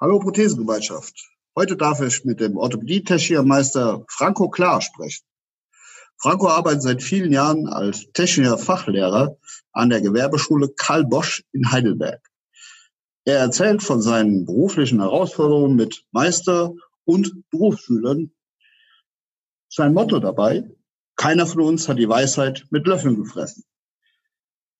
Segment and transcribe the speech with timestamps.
[0.00, 1.14] Hallo Prothesengemeinschaft.
[1.54, 5.24] Heute darf ich mit dem Orthopädie-Technikermeister Franco Klar sprechen.
[6.16, 9.36] Franco arbeitet seit vielen Jahren als technischer Fachlehrer
[9.72, 12.20] an der Gewerbeschule Karl Bosch in Heidelberg.
[13.24, 16.72] Er erzählt von seinen beruflichen Herausforderungen mit Meister-
[17.04, 18.32] und Berufsschülern.
[19.68, 20.68] Sein Motto dabei,
[21.16, 23.64] keiner von uns hat die Weisheit mit Löffeln gefressen.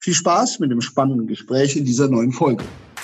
[0.00, 2.64] Viel Spaß mit dem spannenden Gespräch in dieser neuen Folge.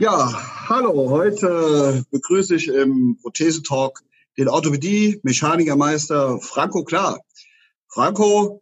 [0.00, 0.32] Ja,
[0.68, 1.08] hallo.
[1.08, 4.00] Heute begrüße ich im Prothesentalk
[4.36, 7.20] den Orthopädie-Mechanikermeister Franco Klar.
[7.86, 8.60] Franco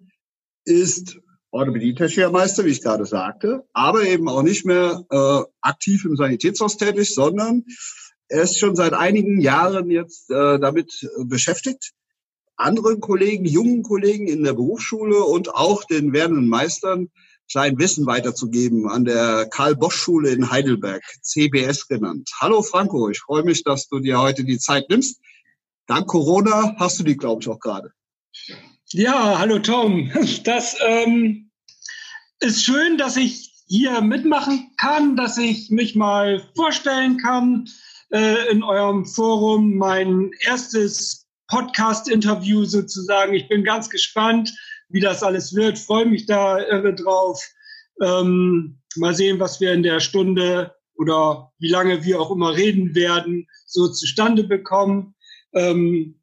[0.67, 1.19] ist
[1.51, 7.15] Orthopädie-Technikermeister, wie ich gerade sagte, aber eben auch nicht mehr äh, aktiv im Sanitätshaus tätig,
[7.15, 7.65] sondern
[8.29, 11.93] er ist schon seit einigen Jahren jetzt äh, damit beschäftigt,
[12.57, 17.11] anderen Kollegen, jungen Kollegen in der Berufsschule und auch den werdenden Meistern
[17.53, 22.31] sein Wissen weiterzugeben an der Karl-Bosch-Schule in Heidelberg, CBS genannt.
[22.41, 25.21] Hallo Franco, ich freue mich, dass du dir heute die Zeit nimmst.
[25.87, 27.93] Dank Corona hast du die, glaube ich, auch gerade.
[28.89, 30.11] Ja, hallo Tom.
[30.45, 31.51] Das ähm,
[32.41, 37.69] ist schön, dass ich hier mitmachen kann, dass ich mich mal vorstellen kann
[38.11, 39.77] äh, in eurem Forum.
[39.77, 43.35] Mein erstes Podcast-Interview sozusagen.
[43.35, 44.53] Ich bin ganz gespannt
[44.93, 45.79] wie das alles wird.
[45.79, 47.43] Freue mich da irre drauf.
[48.01, 52.95] Ähm, mal sehen, was wir in der Stunde oder wie lange wir auch immer reden
[52.95, 55.15] werden, so zustande bekommen.
[55.55, 56.17] Ähm,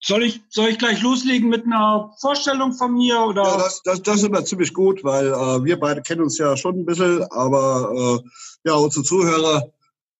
[0.00, 3.20] soll ich, soll ich gleich loslegen mit einer Vorstellung von mir?
[3.20, 3.42] Oder?
[3.42, 6.56] Ja, das, das, das ist immer ziemlich gut, weil äh, wir beide kennen uns ja
[6.56, 9.72] schon ein bisschen, aber äh, ja, unsere Zuhörer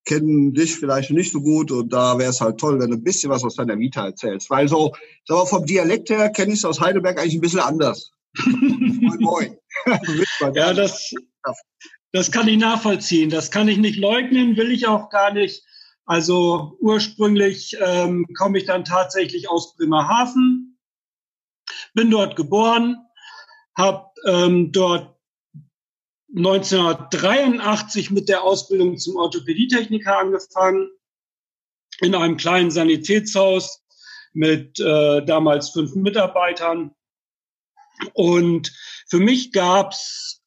[0.05, 3.03] kennen dich vielleicht nicht so gut und da wäre es halt toll, wenn du ein
[3.03, 4.49] bisschen was aus deiner Vita erzählst.
[4.49, 4.93] Weil so,
[5.25, 8.11] sag mal, vom Dialekt her kenne ich es aus Heidelberg eigentlich ein bisschen anders.
[8.45, 9.57] moin, moin.
[10.53, 11.13] ja, das,
[12.11, 13.29] das kann ich nachvollziehen.
[13.29, 15.63] Das kann ich nicht leugnen, will ich auch gar nicht.
[16.05, 20.77] Also ursprünglich ähm, komme ich dann tatsächlich aus Bremerhaven,
[21.95, 22.97] bin dort geboren,
[23.75, 25.14] habe ähm, dort
[26.35, 30.89] 1983 mit der Ausbildung zum Orthopädietechniker angefangen,
[32.01, 33.81] in einem kleinen Sanitätshaus
[34.33, 36.91] mit äh, damals fünf Mitarbeitern.
[38.13, 38.73] Und
[39.07, 40.41] für mich gab's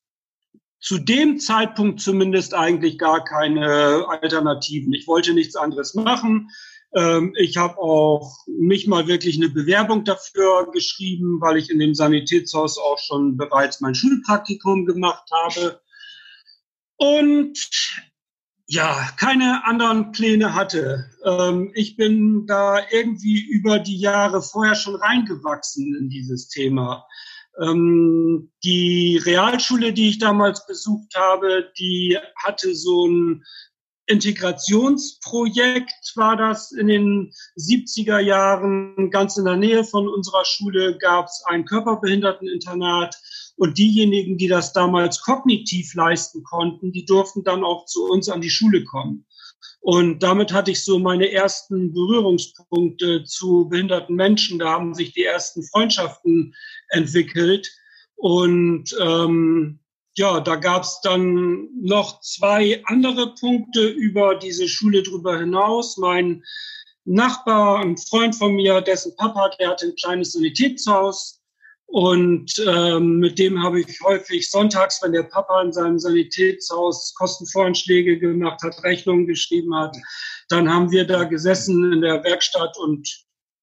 [0.79, 4.93] zu dem Zeitpunkt zumindest eigentlich gar keine Alternativen.
[4.93, 6.51] Ich wollte nichts anderes machen.
[6.95, 11.95] Ähm, ich habe auch nicht mal wirklich eine Bewerbung dafür geschrieben, weil ich in dem
[11.95, 15.81] Sanitätshaus auch schon bereits mein Schulpraktikum gemacht habe.
[16.97, 17.59] Und
[18.67, 21.11] ja, keine anderen Pläne hatte.
[21.25, 27.07] Ähm, ich bin da irgendwie über die Jahre vorher schon reingewachsen in dieses Thema.
[27.61, 33.45] Ähm, die Realschule, die ich damals besucht habe, die hatte so ein
[34.09, 39.11] Integrationsprojekt war das in den 70er Jahren.
[39.11, 43.15] Ganz in der Nähe von unserer Schule gab es ein Körperbehinderteninternat.
[43.57, 48.41] Und diejenigen, die das damals kognitiv leisten konnten, die durften dann auch zu uns an
[48.41, 49.27] die Schule kommen.
[49.81, 54.59] Und damit hatte ich so meine ersten Berührungspunkte zu behinderten Menschen.
[54.59, 56.55] Da haben sich die ersten Freundschaften
[56.89, 57.69] entwickelt.
[58.17, 59.81] Und ähm,
[60.19, 65.97] ja, da gab es dann noch zwei andere Punkte über diese Schule drüber hinaus.
[65.97, 66.45] Mein
[67.05, 71.41] Nachbar, ein Freund von mir, dessen Papa, der hatte ein kleines Sanitätshaus.
[71.87, 78.19] Und ähm, mit dem habe ich häufig sonntags, wenn der Papa in seinem Sanitätshaus Kostenvoranschläge
[78.19, 79.97] gemacht hat, Rechnungen geschrieben hat,
[80.51, 83.09] dann haben wir da gesessen in der Werkstatt und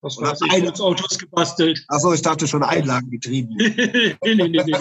[0.06, 1.84] was weiß ich, Autos gebastelt.
[1.88, 3.56] Achso, ich dachte schon Einlagen getrieben.
[3.58, 4.76] nee, nee, nee, nee.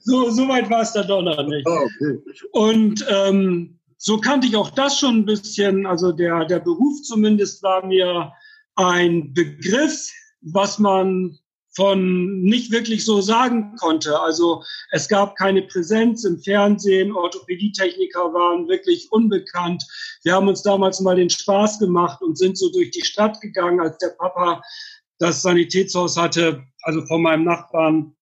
[0.00, 1.66] So, so weit war es dann doch noch nicht.
[1.66, 2.18] Oh, okay.
[2.52, 5.86] Und ähm, so kannte ich auch das schon ein bisschen.
[5.86, 8.32] Also der, der Beruf zumindest war mir
[8.76, 10.10] ein Begriff,
[10.40, 11.38] was man
[11.74, 14.20] von nicht wirklich so sagen konnte.
[14.20, 19.84] Also es gab keine Präsenz im Fernsehen, Orthopädietechniker waren wirklich unbekannt.
[20.22, 23.80] Wir haben uns damals mal den Spaß gemacht und sind so durch die Stadt gegangen,
[23.80, 24.62] als der Papa
[25.18, 28.14] das Sanitätshaus hatte, also von meinem Nachbarn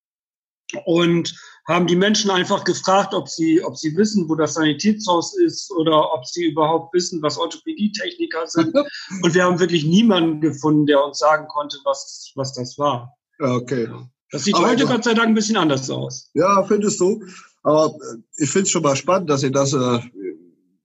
[0.85, 1.35] und
[1.67, 6.13] haben die Menschen einfach gefragt, ob sie, ob sie wissen, wo das Sanitätshaus ist oder
[6.13, 8.73] ob sie überhaupt wissen, was Orthopädietechniker sind.
[9.21, 13.15] Und wir haben wirklich niemanden gefunden, der uns sagen konnte, was, was das war.
[13.41, 13.89] Okay.
[14.31, 16.29] Das sieht Aber heute Gott sei Dank ein bisschen anders aus.
[16.33, 17.23] Ja, findest du.
[17.63, 17.93] Aber
[18.37, 19.99] ich finde es schon mal spannend, dass ihr das, äh,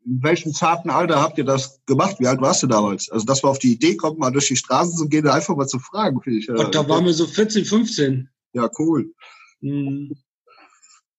[0.05, 2.17] in welchem zarten Alter habt ihr das gemacht?
[2.19, 3.11] Wie alt warst du damals?
[3.11, 5.67] Also, dass wir auf die Idee kommen, mal durch die Straßen zu gehen, einfach mal
[5.67, 6.49] zu fragen, finde ich.
[6.49, 8.29] Äh, Und da waren wir so 14, 15.
[8.53, 9.13] Ja, cool.
[9.61, 10.13] Mhm.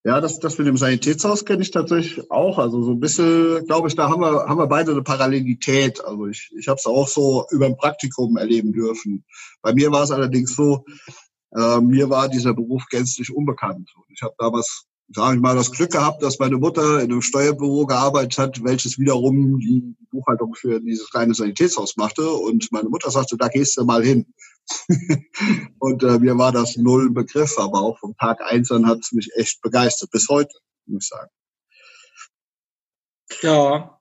[0.08, 2.60] Ja, das, das mit dem Sanitätshaus kenne ich tatsächlich auch.
[2.60, 6.02] Also so ein bisschen, glaube ich, da haben wir, haben wir beide eine Parallelität.
[6.06, 9.26] Also ich, ich habe es auch so über ein Praktikum erleben dürfen.
[9.62, 10.86] Bei mir war es allerdings so,
[11.56, 13.90] äh, mir war dieser Beruf gänzlich unbekannt.
[13.96, 17.22] Und ich habe damals sage ich mal, das Glück gehabt, dass meine Mutter in einem
[17.22, 22.30] Steuerbüro gearbeitet hat, welches wiederum die Buchhaltung für dieses kleine Sanitätshaus machte.
[22.30, 24.26] Und meine Mutter sagte, da gehst du mal hin.
[25.80, 29.14] und äh, mir war das null Begriff, aber auch vom Tag eins an hat es
[29.14, 30.54] mich echt begeistert, bis heute,
[30.86, 31.32] muss ich sagen.
[33.42, 33.97] Ja.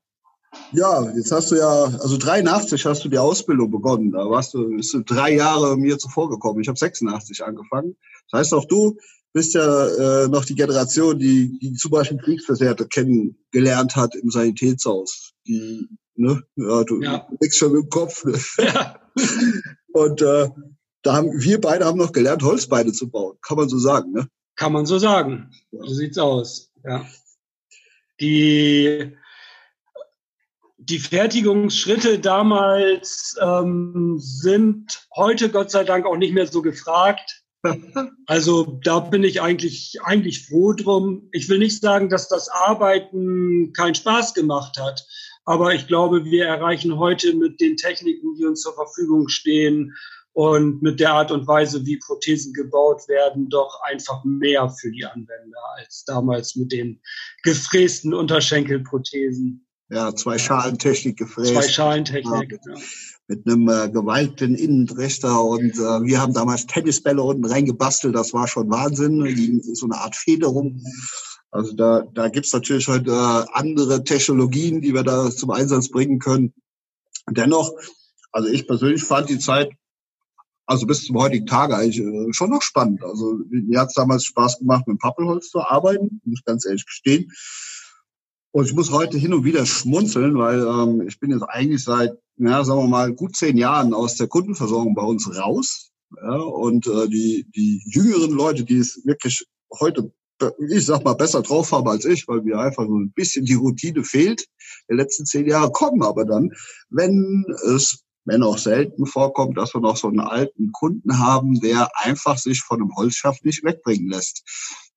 [0.72, 4.12] Ja, jetzt hast du ja, also 83 hast du die Ausbildung begonnen.
[4.12, 6.60] Da warst du, bist du drei Jahre mir zuvor gekommen.
[6.60, 7.96] Ich habe 86 angefangen.
[8.30, 8.96] Das heißt auch du
[9.36, 15.34] bist ja äh, noch die Generation, die, die zum Beispiel Kriegsversehrte kennengelernt hat im Sanitätshaus.
[15.46, 17.28] Die, ne, ja, du ja.
[17.38, 18.24] nix schon im Kopf.
[18.24, 18.38] Ne?
[18.58, 18.98] Ja.
[19.92, 20.48] Und äh,
[21.02, 23.36] da haben wir beide haben noch gelernt, Holzbeine zu bauen.
[23.42, 24.26] Kann man so sagen, ne?
[24.56, 25.50] Kann man so sagen.
[25.70, 26.72] So sieht's aus.
[26.82, 27.04] Ja.
[28.20, 29.16] Die
[30.88, 37.42] die Fertigungsschritte damals ähm, sind heute Gott sei Dank auch nicht mehr so gefragt.
[38.28, 41.28] Also da bin ich eigentlich, eigentlich froh drum.
[41.32, 45.04] Ich will nicht sagen, dass das Arbeiten keinen Spaß gemacht hat,
[45.44, 49.94] aber ich glaube, wir erreichen heute mit den Techniken, die uns zur Verfügung stehen
[50.32, 55.04] und mit der Art und Weise, wie Prothesen gebaut werden, doch einfach mehr für die
[55.04, 57.00] Anwender als damals mit den
[57.42, 59.65] gefrästen Unterschenkelprothesen.
[59.88, 61.52] Ja, zwei Schalentechnik gefräst.
[61.52, 62.74] Zwei Schalentechnik, ja.
[62.74, 62.80] ja
[63.28, 68.46] mit einem äh, gewaltigen Innentrichter und äh, wir haben damals Tennisbälle unten reingebastelt, das war
[68.46, 70.80] schon Wahnsinn, die, so eine Art Federung.
[71.50, 76.18] Also da, da gibt's natürlich heute äh, andere Technologien, die wir da zum Einsatz bringen
[76.18, 76.52] können.
[77.28, 77.72] Dennoch,
[78.30, 79.70] also ich persönlich fand die Zeit,
[80.66, 83.02] also bis zum heutigen Tage eigentlich äh, schon noch spannend.
[83.02, 87.32] Also mir hat's damals Spaß gemacht, mit Pappelholz zu arbeiten, muss ganz ehrlich gestehen.
[88.56, 92.16] Und ich muss heute hin und wieder schmunzeln, weil ähm, ich bin jetzt eigentlich seit,
[92.38, 95.90] ja, sagen wir mal, gut zehn Jahren aus der Kundenversorgung bei uns raus.
[96.16, 99.44] Ja, und äh, die, die jüngeren Leute, die es wirklich
[99.78, 100.10] heute,
[100.70, 103.52] ich sag mal, besser drauf haben als ich, weil mir einfach so ein bisschen die
[103.52, 104.46] Routine fehlt,
[104.90, 106.50] die letzten zehn Jahre kommen aber dann,
[106.88, 107.44] wenn
[107.74, 112.38] es wenn auch selten vorkommt, dass wir noch so einen alten Kunden haben, der einfach
[112.38, 114.42] sich von einem Holzschaft nicht wegbringen lässt.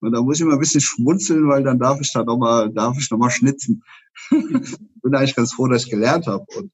[0.01, 2.98] Und da muss ich mal ein bisschen schmunzeln, weil dann darf ich da nochmal, darf
[2.98, 3.84] ich noch mal schnitzen.
[4.30, 6.46] Bin eigentlich ganz froh, dass ich gelernt habe.
[6.56, 6.72] Und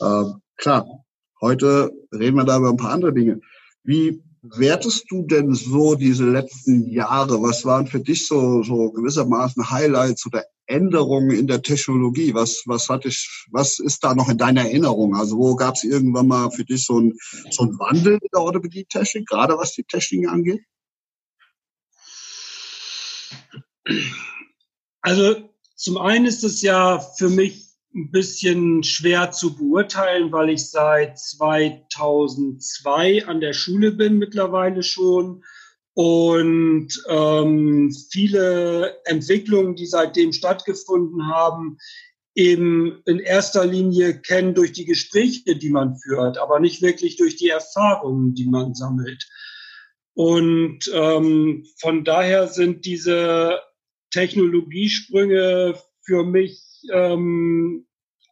[0.00, 0.86] äh, klar,
[1.40, 3.40] heute reden wir da über ein paar andere Dinge.
[3.82, 7.42] Wie wertest du denn so diese letzten Jahre?
[7.42, 12.34] Was waren für dich so, so gewissermaßen Highlights oder Änderungen in der Technologie?
[12.34, 15.14] Was, was hatte ich, was ist da noch in deiner Erinnerung?
[15.14, 17.14] Also wo gab es irgendwann mal für dich so ein,
[17.50, 20.62] so ein Wandel in der Orthopädie-Technik, gerade was die Technik angeht?
[25.02, 30.70] Also zum einen ist es ja für mich ein bisschen schwer zu beurteilen, weil ich
[30.70, 35.42] seit 2002 an der Schule bin mittlerweile schon
[35.94, 41.78] und ähm, viele Entwicklungen, die seitdem stattgefunden haben,
[42.34, 47.36] eben in erster Linie kennen durch die Gespräche, die man führt, aber nicht wirklich durch
[47.36, 49.28] die Erfahrungen, die man sammelt.
[50.14, 53.58] Und ähm, von daher sind diese
[54.10, 56.62] Technologiesprünge für mich,
[56.92, 57.86] ähm,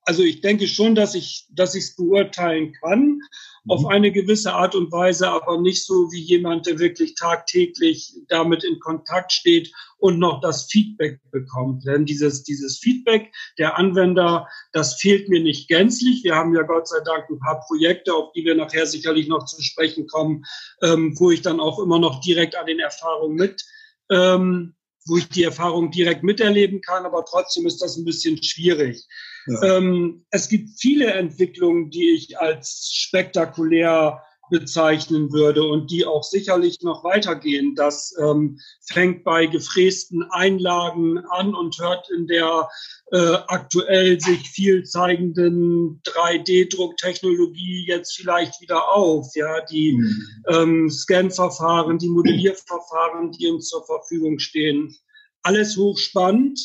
[0.08, 3.20] also ich denke schon, dass ich, dass ich es beurteilen kann
[3.68, 3.88] auf mhm.
[3.88, 8.80] eine gewisse Art und Weise, aber nicht so wie jemand, der wirklich tagtäglich damit in
[8.80, 11.84] Kontakt steht und noch das Feedback bekommt.
[11.86, 16.24] Denn dieses, dieses Feedback der Anwender, das fehlt mir nicht gänzlich.
[16.24, 19.44] Wir haben ja Gott sei Dank ein paar Projekte, auf die wir nachher sicherlich noch
[19.44, 20.44] zu sprechen kommen,
[20.82, 23.62] ähm, wo ich dann auch immer noch direkt an den Erfahrungen mit
[24.10, 24.74] ähm,
[25.08, 29.06] wo ich die Erfahrung direkt miterleben kann, aber trotzdem ist das ein bisschen schwierig.
[29.46, 29.76] Ja.
[29.76, 36.80] Ähm, es gibt viele Entwicklungen, die ich als spektakulär bezeichnen würde und die auch sicherlich
[36.82, 37.74] noch weitergehen.
[37.74, 42.68] Das ähm, fängt bei gefrästen Einlagen an und hört in der
[43.10, 49.28] äh, aktuell sich viel zeigenden 3D-Drucktechnologie jetzt vielleicht wieder auf.
[49.34, 50.44] Ja, die mhm.
[50.48, 54.94] ähm, Scan-Verfahren, die Modellierverfahren, die uns zur Verfügung stehen.
[55.42, 56.60] Alles hochspannend.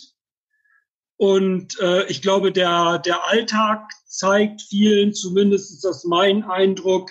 [1.18, 7.10] Und äh, ich glaube, der, der Alltag zeigt vielen, zumindest ist das mein Eindruck,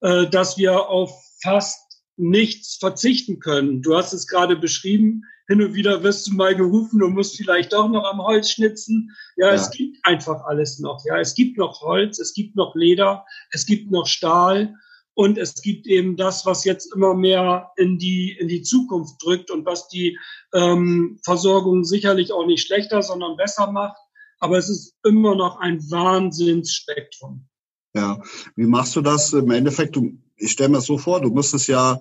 [0.00, 3.82] äh, dass wir auf fast nichts verzichten können.
[3.82, 7.72] Du hast es gerade beschrieben, hin und wieder wirst du mal gerufen und musst vielleicht
[7.72, 9.10] doch noch am Holz schnitzen.
[9.36, 11.04] Ja, ja, es gibt einfach alles noch.
[11.04, 14.76] Ja, es gibt noch Holz, es gibt noch Leder, es gibt noch Stahl
[15.14, 19.50] und es gibt eben das, was jetzt immer mehr in die in die Zukunft drückt
[19.50, 20.16] und was die
[20.54, 23.98] ähm, Versorgung sicherlich auch nicht schlechter, sondern besser macht.
[24.38, 27.48] Aber es ist immer noch ein Wahnsinnsspektrum.
[27.92, 28.22] Ja,
[28.54, 29.96] wie machst du das im Endeffekt?
[29.96, 31.98] Du, ich stelle mir so vor, du müsstest ja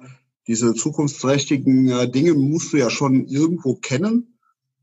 [0.48, 4.40] diese zukunftsträchtigen äh, Dinge musst du ja schon irgendwo kennen.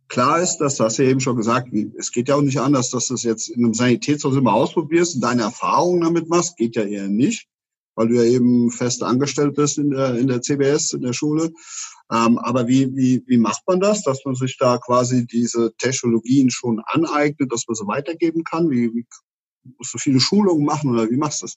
[0.09, 3.09] Klar ist, dass das ja eben schon gesagt, es geht ja auch nicht anders, dass
[3.09, 6.85] du es jetzt in einem Sanitätshaus immer ausprobierst und deine Erfahrungen damit machst, geht ja
[6.85, 7.49] eher nicht,
[7.97, 11.53] weil du ja eben fest angestellt bist in der, in der CBS, in der Schule.
[12.13, 16.51] Ähm, aber wie, wie, wie macht man das, dass man sich da quasi diese Technologien
[16.51, 18.71] schon aneignet, dass man sie weitergeben kann?
[18.71, 19.07] Wie, wie
[19.77, 21.57] musst du viele Schulungen machen oder wie machst du das?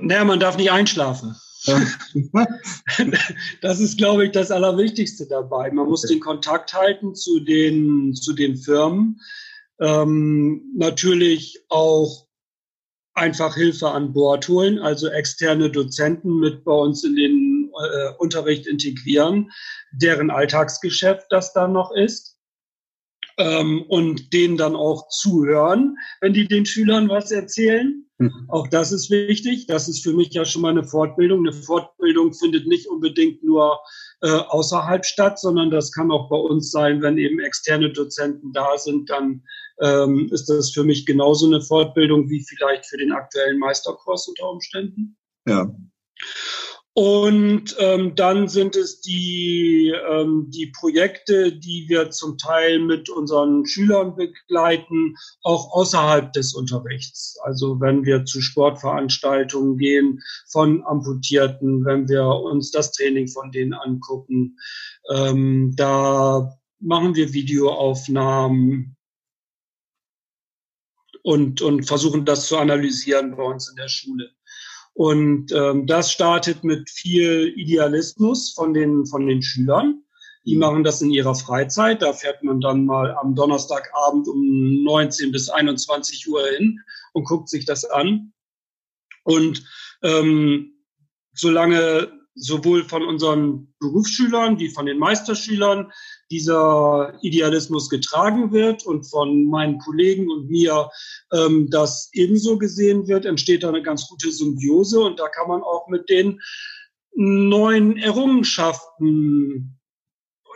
[0.00, 1.36] Naja, man darf nicht einschlafen.
[3.60, 5.70] das ist, glaube ich, das Allerwichtigste dabei.
[5.70, 9.20] Man muss den Kontakt halten zu den, zu den Firmen.
[9.80, 12.28] Ähm, natürlich auch
[13.14, 18.66] einfach Hilfe an Bord holen, also externe Dozenten mit bei uns in den äh, Unterricht
[18.66, 19.50] integrieren,
[19.92, 22.38] deren Alltagsgeschäft das dann noch ist
[23.38, 28.07] ähm, und denen dann auch zuhören, wenn die den Schülern was erzählen.
[28.18, 28.46] Mhm.
[28.48, 29.66] Auch das ist wichtig.
[29.66, 31.40] Das ist für mich ja schon mal eine Fortbildung.
[31.40, 33.78] Eine Fortbildung findet nicht unbedingt nur
[34.20, 38.76] äh, außerhalb statt, sondern das kann auch bei uns sein, wenn eben externe Dozenten da
[38.76, 39.44] sind, dann
[39.80, 44.50] ähm, ist das für mich genauso eine Fortbildung wie vielleicht für den aktuellen Meisterkurs unter
[44.50, 45.16] Umständen.
[45.46, 45.72] Ja.
[46.98, 53.64] Und ähm, dann sind es die, ähm, die Projekte, die wir zum Teil mit unseren
[53.66, 57.38] Schülern begleiten, auch außerhalb des Unterrichts.
[57.44, 63.74] Also wenn wir zu Sportveranstaltungen gehen von Amputierten, wenn wir uns das Training von denen
[63.74, 64.58] angucken,
[65.08, 68.96] ähm, da machen wir Videoaufnahmen
[71.22, 74.32] und, und versuchen das zu analysieren bei uns in der Schule.
[74.98, 80.02] Und ähm, das startet mit viel Idealismus von den, von den Schülern.
[80.44, 80.60] Die mhm.
[80.60, 82.02] machen das in ihrer Freizeit.
[82.02, 86.80] Da fährt man dann mal am Donnerstagabend um 19 bis 21 Uhr hin
[87.12, 88.32] und guckt sich das an.
[89.22, 89.64] Und
[90.02, 90.72] ähm,
[91.32, 95.92] solange sowohl von unseren Berufsschülern wie von den Meisterschülern
[96.30, 100.90] dieser Idealismus getragen wird und von meinen Kollegen und mir
[101.32, 105.62] ähm, das ebenso gesehen wird, entsteht da eine ganz gute Symbiose und da kann man
[105.62, 106.40] auch mit den
[107.14, 109.80] neuen Errungenschaften,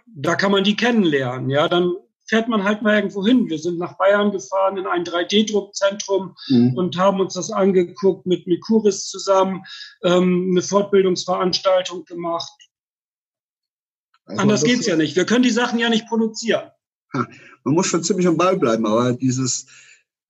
[0.06, 1.50] da kann man die kennenlernen.
[1.50, 1.94] Ja, dann
[2.32, 3.50] fährt man halt mal irgendwo hin.
[3.50, 6.74] Wir sind nach Bayern gefahren in ein 3D-Druckzentrum mhm.
[6.78, 9.64] und haben uns das angeguckt mit Mikuris zusammen,
[10.02, 12.50] ähm, eine Fortbildungsveranstaltung gemacht.
[14.24, 15.14] Also Anders geht's ja nicht.
[15.14, 16.70] Wir können die Sachen ja nicht produzieren.
[17.12, 19.66] Man muss schon ziemlich am Ball bleiben, aber dieses,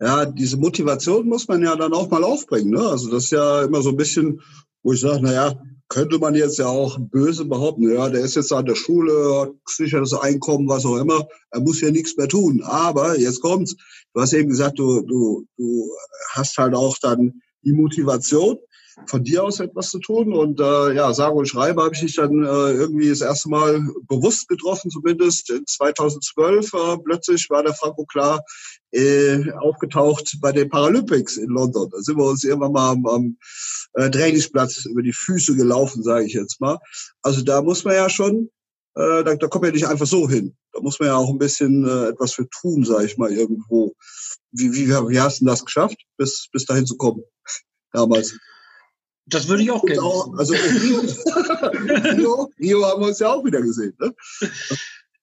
[0.00, 2.70] ja, diese Motivation muss man ja dann auch mal aufbringen.
[2.70, 2.80] Ne?
[2.80, 4.42] Also das ist ja immer so ein bisschen,
[4.82, 8.34] wo ich sage, na ja, könnte man jetzt ja auch böse behaupten, ja, der ist
[8.34, 12.28] jetzt an der Schule, hat sicheres Einkommen, was auch immer, er muss ja nichts mehr
[12.28, 12.62] tun.
[12.64, 13.76] Aber jetzt kommt's,
[14.14, 15.90] du hast eben gesagt, du, du, du
[16.30, 18.56] hast halt auch dann die Motivation,
[19.06, 20.32] von dir aus etwas zu tun.
[20.32, 23.80] Und äh, ja, sage und schreibe habe ich dich dann äh, irgendwie das erste Mal
[24.08, 26.72] bewusst getroffen, zumindest in 2012.
[26.72, 28.42] Äh, plötzlich war der Franco klar
[28.92, 31.90] äh, aufgetaucht bei den Paralympics in London.
[31.90, 33.36] Da sind wir uns irgendwann mal am, am
[33.94, 36.78] äh, Trainingsplatz über die Füße gelaufen, sage ich jetzt mal.
[37.22, 38.50] Also da muss man ja schon,
[38.94, 40.56] äh, da, da kommt man ja nicht einfach so hin.
[40.72, 43.94] Da muss man ja auch ein bisschen äh, etwas für tun, sage ich mal, irgendwo.
[44.52, 47.22] Wie, wie, wie hast du das geschafft, bis, bis dahin zu kommen,
[47.92, 48.38] damals?
[49.26, 50.02] Das würde ich auch gerne.
[50.02, 51.00] Auch, also Rio,
[52.16, 53.96] Rio, Rio, haben wir uns ja auch wieder gesehen.
[53.98, 54.14] Ne?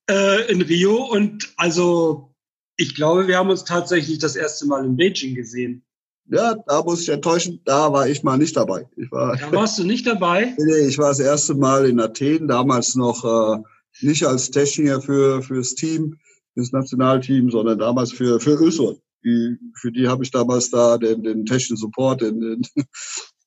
[0.10, 2.34] Äh, in Rio und also
[2.78, 5.86] ich glaube, wir haben uns tatsächlich das erste Mal in Beijing gesehen.
[6.32, 8.88] Ja, da muss ich enttäuschen, da war ich mal nicht dabei.
[8.96, 10.54] Ich war, da warst du nicht dabei?
[10.58, 13.62] nee, ich war das erste Mal in Athen, damals noch äh,
[14.02, 16.20] nicht als Techniker für fürs Team,
[16.54, 19.00] fürs Nationalteam, sondern damals für für Ösol.
[19.26, 22.62] Die, für die habe ich damals da den, den technischen Support, den, den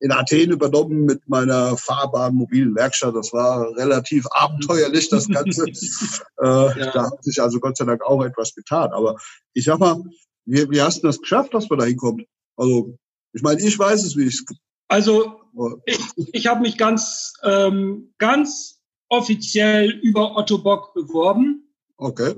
[0.00, 3.14] in Athen übernommen mit meiner fahrbaren mobilen Werkstatt.
[3.14, 5.64] Das war relativ abenteuerlich, das Ganze.
[6.42, 6.90] äh, ja.
[6.92, 8.90] Da hat sich also Gott sei Dank auch etwas getan.
[8.92, 9.16] Aber
[9.54, 10.02] ich sag mal,
[10.44, 12.24] wie, wie hast du das geschafft, dass man da hinkommt?
[12.56, 12.98] Also,
[13.32, 14.44] ich meine, ich weiß es, wie ich es.
[14.88, 15.40] Also,
[15.86, 15.98] ich,
[16.32, 21.74] ich habe mich ganz, ähm, ganz offiziell über Otto Bock beworben.
[21.96, 22.34] Okay.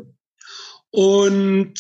[0.91, 1.75] Und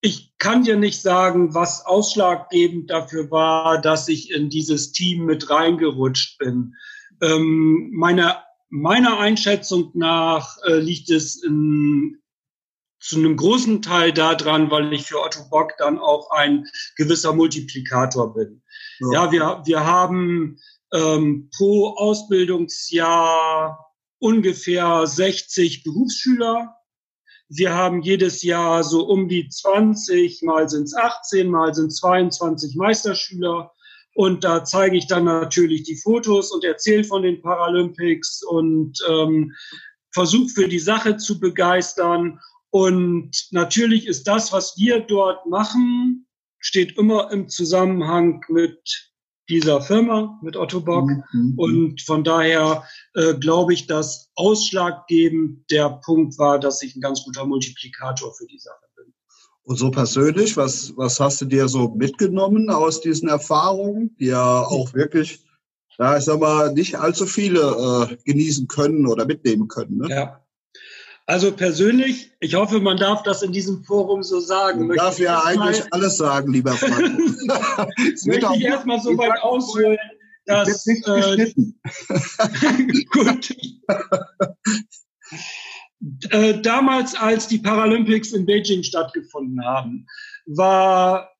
[0.00, 5.48] ich kann dir nicht sagen, was ausschlaggebend dafür war, dass ich in dieses Team mit
[5.48, 6.74] reingerutscht bin.
[7.20, 12.21] Ähm, meiner, meiner Einschätzung nach äh, liegt es in,
[13.02, 16.66] zu einem großen Teil daran, weil ich für Otto Bock dann auch ein
[16.96, 18.62] gewisser Multiplikator bin.
[19.00, 20.58] Ja, ja wir, wir haben
[20.92, 26.76] ähm, pro Ausbildungsjahr ungefähr 60 Berufsschüler
[27.54, 32.76] wir haben jedes Jahr so um die 20, mal sind es 18, mal sind 22
[32.76, 33.72] Meisterschüler.
[34.14, 39.52] Und da zeige ich dann natürlich die Fotos und erzähle von den Paralympics und ähm,
[40.12, 42.40] versuche für die Sache zu begeistern.
[42.72, 46.26] Und natürlich ist das, was wir dort machen,
[46.58, 49.12] steht immer im Zusammenhang mit
[49.50, 51.06] dieser Firma mit Otto Bock.
[51.06, 51.24] Mhm.
[51.32, 51.58] mhm.
[51.58, 57.24] Und von daher äh, glaube ich, dass ausschlaggebend der Punkt war, dass ich ein ganz
[57.24, 59.12] guter Multiplikator für die Sache bin.
[59.64, 64.62] Und so persönlich, was, was hast du dir so mitgenommen aus diesen Erfahrungen, die ja
[64.62, 65.44] auch wirklich,
[65.98, 69.98] ja, ich sag mal, nicht allzu viele äh, genießen können oder mitnehmen können?
[69.98, 70.08] Ne?
[70.08, 70.41] Ja.
[71.32, 74.86] Also persönlich, ich hoffe, man darf das in diesem Forum so sagen.
[74.86, 77.18] Man darf ja eigentlich mal, alles sagen, lieber Frank.
[78.26, 79.96] möchte ich erstmal so weit ausholen,
[80.44, 80.86] dass...
[80.86, 81.54] Äh,
[83.12, 83.56] gut.
[86.28, 90.06] äh, damals, als die Paralympics in Beijing stattgefunden haben,
[90.44, 91.30] war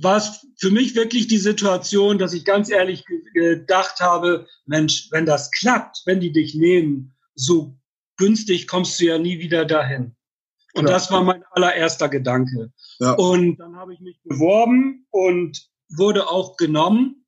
[0.00, 5.26] war es für mich wirklich die Situation, dass ich ganz ehrlich gedacht habe, Mensch, wenn
[5.26, 7.74] das klappt, wenn die dich nehmen, so
[8.20, 10.14] günstig kommst du ja nie wieder dahin.
[10.74, 10.94] Und Klar.
[10.94, 12.72] das war mein allererster Gedanke.
[13.00, 13.14] Ja.
[13.14, 17.26] Und dann habe ich mich beworben und wurde auch genommen.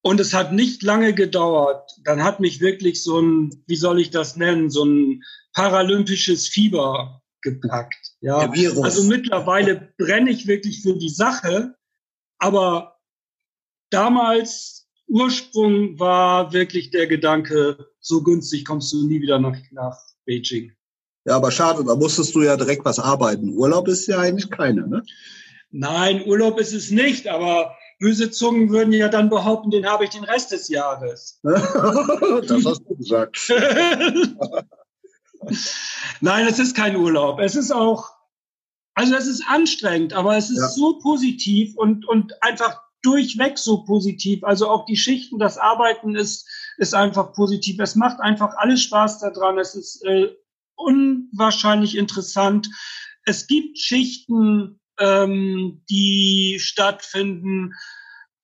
[0.00, 1.92] Und es hat nicht lange gedauert.
[2.04, 5.22] Dann hat mich wirklich so ein, wie soll ich das nennen, so ein
[5.52, 8.14] paralympisches Fieber gepackt.
[8.20, 11.76] Ja, also mittlerweile brenne ich wirklich für die Sache.
[12.38, 12.98] Aber
[13.90, 14.77] damals
[15.08, 20.72] Ursprung war wirklich der Gedanke, so günstig kommst du nie wieder nach, nach Beijing.
[21.24, 23.56] Ja, aber schade, da musstest du ja direkt was arbeiten.
[23.56, 25.02] Urlaub ist ja eigentlich keine, ne?
[25.70, 30.10] Nein, Urlaub ist es nicht, aber böse Zungen würden ja dann behaupten, den habe ich
[30.10, 31.40] den Rest des Jahres.
[31.42, 33.52] das hast du gesagt.
[36.20, 37.38] Nein, es ist kein Urlaub.
[37.40, 38.10] Es ist auch,
[38.94, 40.68] also es ist anstrengend, aber es ist ja.
[40.68, 44.44] so positiv und, und einfach durchweg so positiv.
[44.44, 47.78] Also auch die Schichten, das Arbeiten ist, ist einfach positiv.
[47.80, 49.58] Es macht einfach alles Spaß daran.
[49.58, 50.28] Es ist äh,
[50.76, 52.68] unwahrscheinlich interessant.
[53.24, 57.74] Es gibt Schichten, ähm, die stattfinden.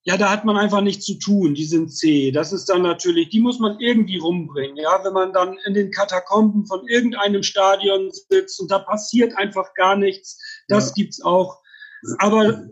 [0.03, 1.55] Ja, da hat man einfach nichts zu tun.
[1.55, 2.31] Die sind zäh.
[2.31, 4.77] Das ist dann natürlich, die muss man irgendwie rumbringen.
[4.77, 9.73] Ja, wenn man dann in den Katakomben von irgendeinem Stadion sitzt und da passiert einfach
[9.73, 10.39] gar nichts.
[10.67, 10.93] Das ja.
[10.95, 11.59] gibt's auch.
[12.19, 12.69] Aber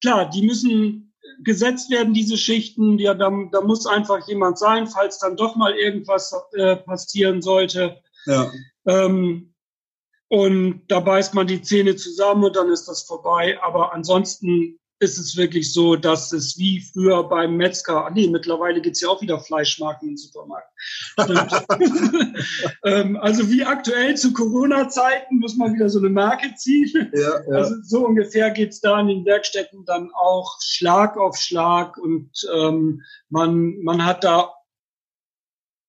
[0.00, 1.11] klar, die müssen
[1.42, 2.98] gesetzt werden, diese Schichten.
[2.98, 8.00] Ja, da, da muss einfach jemand sein, falls dann doch mal irgendwas äh, passieren sollte.
[8.26, 8.50] Ja.
[8.86, 9.54] Ähm,
[10.28, 13.58] und da beißt man die Zähne zusammen und dann ist das vorbei.
[13.62, 19.00] Aber ansonsten ist es wirklich so, dass es wie früher beim Metzger, nee, mittlerweile gibt's
[19.00, 20.68] ja auch wieder Fleischmarken im Supermarkt.
[22.84, 27.10] ähm, also wie aktuell zu Corona-Zeiten muss man wieder so eine Marke ziehen.
[27.12, 27.56] Ja, ja.
[27.56, 33.02] Also so ungefähr geht's da in den Werkstätten dann auch Schlag auf Schlag und ähm,
[33.28, 34.54] man, man hat da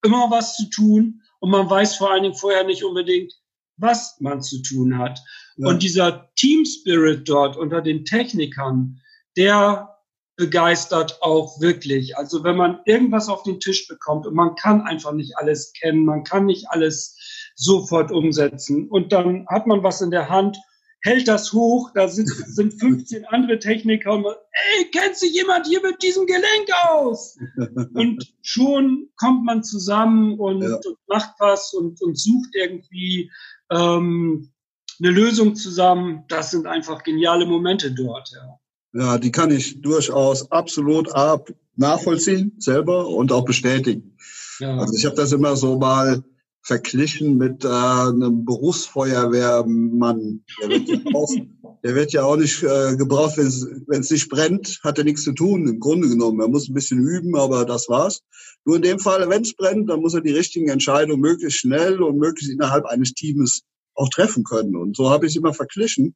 [0.04, 3.32] immer was zu tun und man weiß vor allen Dingen vorher nicht unbedingt,
[3.78, 5.19] was man zu tun hat.
[5.58, 5.67] Ja.
[5.67, 8.99] Und dieser Team Spirit dort unter den Technikern,
[9.38, 9.93] der
[10.36, 12.17] begeistert auch wirklich.
[12.17, 16.06] Also wenn man irgendwas auf den Tisch bekommt und man kann einfach nicht alles kennen,
[16.06, 17.17] man kann nicht alles
[17.56, 20.58] sofort umsetzen und dann hat man was in der Hand,
[21.02, 24.34] hält das hoch, da sind, sind 15 andere Techniker und man,
[24.78, 27.38] ey, kennt sich jemand hier mit diesem Gelenk aus?
[27.93, 30.76] Und schon kommt man zusammen und, ja.
[30.76, 33.30] und macht was und, und sucht irgendwie
[33.69, 34.52] ähm,
[35.00, 36.24] eine Lösung zusammen.
[36.28, 38.60] Das sind einfach geniale Momente dort, ja.
[38.93, 44.15] Ja, die kann ich durchaus absolut ab nachvollziehen selber und auch bestätigen.
[44.60, 44.77] Ja.
[44.77, 46.23] Also ich habe das immer so mal
[46.62, 50.43] verglichen mit äh, einem Berufsfeuerwehrmann.
[50.62, 51.29] Der wird ja auch,
[51.84, 55.34] der wird ja auch nicht äh, gebraucht, wenn es nicht brennt, hat er nichts zu
[55.34, 56.39] tun, im Grunde genommen.
[56.39, 58.21] Er muss ein bisschen üben, aber das war's.
[58.63, 62.01] Nur in dem Fall, wenn es brennt, dann muss er die richtigen Entscheidungen möglichst schnell
[62.01, 63.63] und möglichst innerhalb eines Teams
[63.95, 64.75] auch treffen können.
[64.77, 66.15] Und so habe ich es immer verglichen.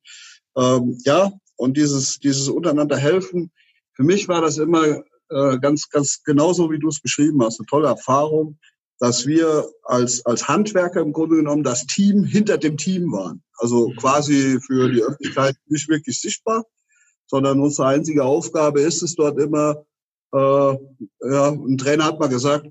[0.55, 3.51] Ähm, ja, und dieses, dieses untereinander helfen,
[3.93, 7.59] für mich war das immer äh, ganz, ganz genauso, wie du es beschrieben hast.
[7.59, 8.57] Eine tolle Erfahrung,
[8.99, 13.43] dass wir als, als Handwerker im Grunde genommen das Team hinter dem Team waren.
[13.57, 13.95] Also mhm.
[13.97, 16.65] quasi für die Öffentlichkeit nicht wirklich sichtbar,
[17.27, 19.85] sondern unsere einzige Aufgabe ist es dort immer,
[20.33, 22.67] äh, ja, ein Trainer hat mal gesagt,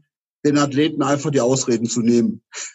[0.46, 2.42] den Athleten einfach die Ausreden zu nehmen.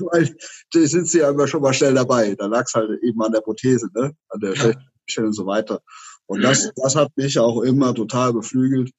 [0.00, 0.36] Weil
[0.74, 2.34] die sind sie ja immer schon mal schnell dabei.
[2.34, 4.12] Da lag es halt eben an der Prothese, ne?
[4.28, 4.72] an der ja.
[5.06, 5.80] Stelle und so weiter.
[6.26, 8.92] Und das, das hat mich auch immer total beflügelt.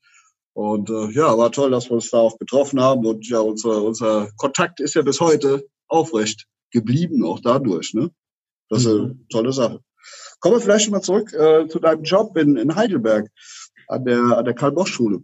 [0.54, 3.06] Und äh, ja, war toll, dass wir uns da auch getroffen haben.
[3.06, 7.94] Und ja, unser, unser Kontakt ist ja bis heute aufrecht geblieben, auch dadurch.
[7.94, 8.12] Ne?
[8.70, 9.28] Das ist eine mhm.
[9.30, 9.80] tolle Sache.
[10.40, 13.30] Kommen wir vielleicht mal zurück äh, zu deinem Job in, in Heidelberg
[13.88, 15.24] an der, an der Karl-Bosch-Schule.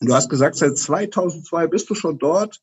[0.00, 2.60] Du hast gesagt, seit 2002 bist du schon dort.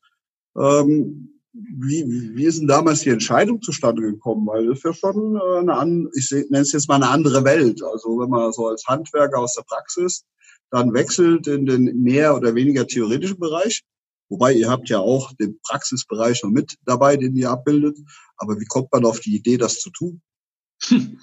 [0.56, 4.46] Ähm, wie, wie ist denn damals die Entscheidung zustande gekommen?
[4.46, 7.44] Weil das ist ja schon äh, eine, an, ich nenne es jetzt mal eine andere
[7.44, 7.82] Welt.
[7.82, 10.24] Also wenn man so als Handwerker aus der Praxis
[10.70, 13.82] dann wechselt in den mehr oder weniger theoretischen Bereich,
[14.28, 17.98] wobei ihr habt ja auch den Praxisbereich noch mit dabei, den ihr abbildet.
[18.36, 20.20] Aber wie kommt man auf die Idee, das zu tun?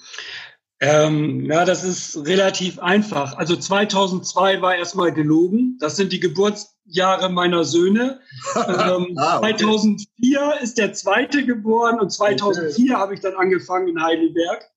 [0.86, 3.38] Ähm, ja, das ist relativ einfach.
[3.38, 5.78] Also 2002 war erstmal gelogen.
[5.80, 8.20] Das sind die Geburtsjahre meiner Söhne.
[8.56, 9.56] Ähm, ah, okay.
[9.56, 12.94] 2004 ist der zweite geboren und 2004 okay.
[12.94, 14.70] habe ich dann angefangen in Heidelberg.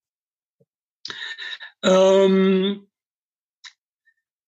[1.83, 2.87] Ähm,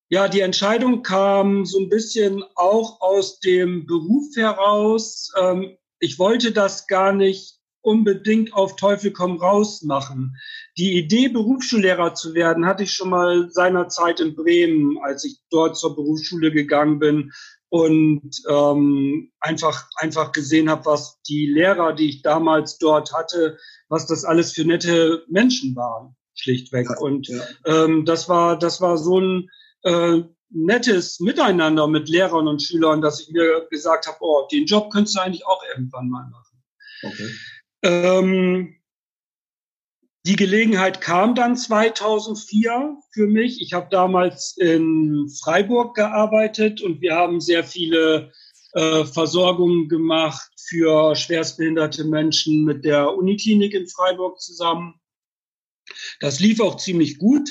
[0.07, 5.31] ja, die Entscheidung kam so ein bisschen auch aus dem Beruf heraus.
[5.39, 10.35] Ähm, ich wollte das gar nicht unbedingt auf Teufel komm raus machen.
[10.77, 15.77] Die Idee, Berufsschullehrer zu werden, hatte ich schon mal seinerzeit in Bremen, als ich dort
[15.77, 17.32] zur Berufsschule gegangen bin
[17.69, 23.58] und ähm, einfach einfach gesehen habe, was die Lehrer, die ich damals dort hatte,
[23.89, 26.88] was das alles für nette Menschen waren, schlichtweg.
[26.89, 27.43] Ja, und ja.
[27.65, 29.49] Ähm, das war das war so ein
[29.84, 34.91] äh, nettes Miteinander mit Lehrern und Schülern, dass ich mir gesagt habe, oh, den Job
[34.91, 36.63] könntest du eigentlich auch irgendwann mal machen.
[37.03, 37.29] Okay.
[37.84, 38.78] Ähm,
[40.29, 43.63] die Gelegenheit kam dann 2004 für mich.
[43.63, 48.31] Ich habe damals in Freiburg gearbeitet und wir haben sehr viele
[48.73, 55.01] äh, Versorgungen gemacht für schwerstbehinderte Menschen mit der Uniklinik in Freiburg zusammen.
[56.19, 57.49] Das lief auch ziemlich gut.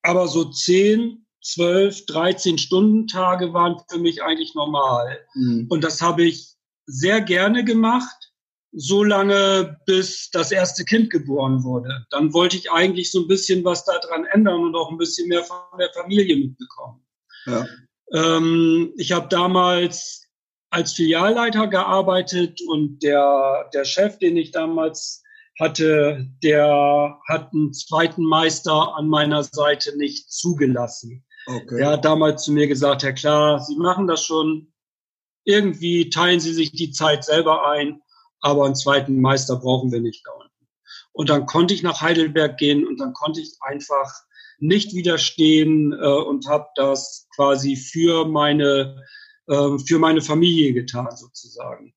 [0.00, 5.20] Aber so 10, 12, 13 Stunden Tage waren für mich eigentlich normal.
[5.34, 5.66] Mhm.
[5.68, 6.54] Und das habe ich
[6.86, 8.31] sehr gerne gemacht,
[8.72, 12.06] so lange bis das erste Kind geboren wurde.
[12.10, 15.44] Dann wollte ich eigentlich so ein bisschen was daran ändern und auch ein bisschen mehr
[15.44, 17.04] von der Familie mitbekommen.
[17.46, 17.66] Ja.
[18.12, 20.26] Ähm, ich habe damals
[20.70, 25.22] als Filialleiter gearbeitet und der, der Chef, den ich damals
[25.60, 31.24] hatte, der hat einen zweiten Meister an meiner Seite nicht zugelassen.
[31.46, 31.80] Okay.
[31.80, 34.72] Er hat damals zu mir gesagt, Herr Klar, Sie machen das schon.
[35.44, 38.00] Irgendwie teilen Sie sich die Zeit selber ein,
[38.42, 40.68] aber einen zweiten Meister brauchen wir nicht da unten.
[41.12, 44.12] Und dann konnte ich nach Heidelberg gehen und dann konnte ich einfach
[44.58, 49.02] nicht widerstehen äh, und habe das quasi für meine
[49.48, 51.94] äh, für meine Familie getan sozusagen.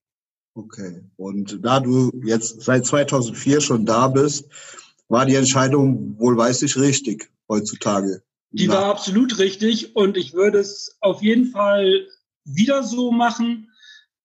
[0.55, 1.03] Okay.
[1.17, 4.49] Und da du jetzt seit 2004 schon da bist,
[5.09, 8.23] war die Entscheidung wohl weiß ich richtig heutzutage.
[8.51, 12.07] Die war absolut richtig und ich würde es auf jeden Fall
[12.45, 13.69] wieder so machen.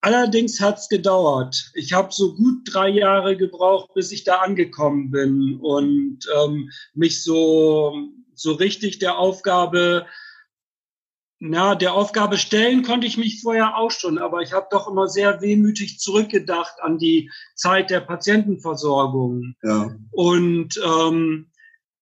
[0.02, 1.70] Allerdings hat es gedauert.
[1.74, 7.22] Ich habe so gut drei Jahre gebraucht, bis ich da angekommen bin und ähm, mich
[7.22, 10.06] so, so richtig der Aufgabe
[11.42, 15.08] na, der Aufgabe stellen konnte ich mich vorher auch schon, aber ich habe doch immer
[15.08, 19.54] sehr wehmütig zurückgedacht an die Zeit der Patientenversorgung.
[19.62, 19.96] Ja.
[20.10, 21.50] Und ähm,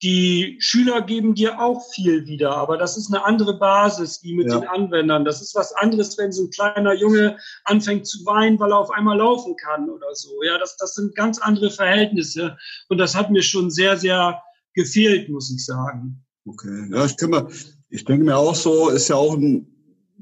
[0.02, 4.48] die Schüler geben dir auch viel wieder, aber das ist eine andere Basis wie mit
[4.48, 4.60] ja.
[4.60, 5.24] den Anwendern.
[5.24, 8.90] Das ist was anderes, wenn so ein kleiner Junge anfängt zu weinen, weil er auf
[8.90, 10.42] einmal laufen kann oder so.
[10.44, 12.56] Ja, das, das sind ganz andere Verhältnisse
[12.88, 14.40] und das hat mir schon sehr, sehr
[14.74, 16.24] gefehlt, muss ich sagen.
[16.46, 17.48] Okay, ja, ich mal,
[17.90, 19.66] ich denke mir auch so, ist ja auch ein,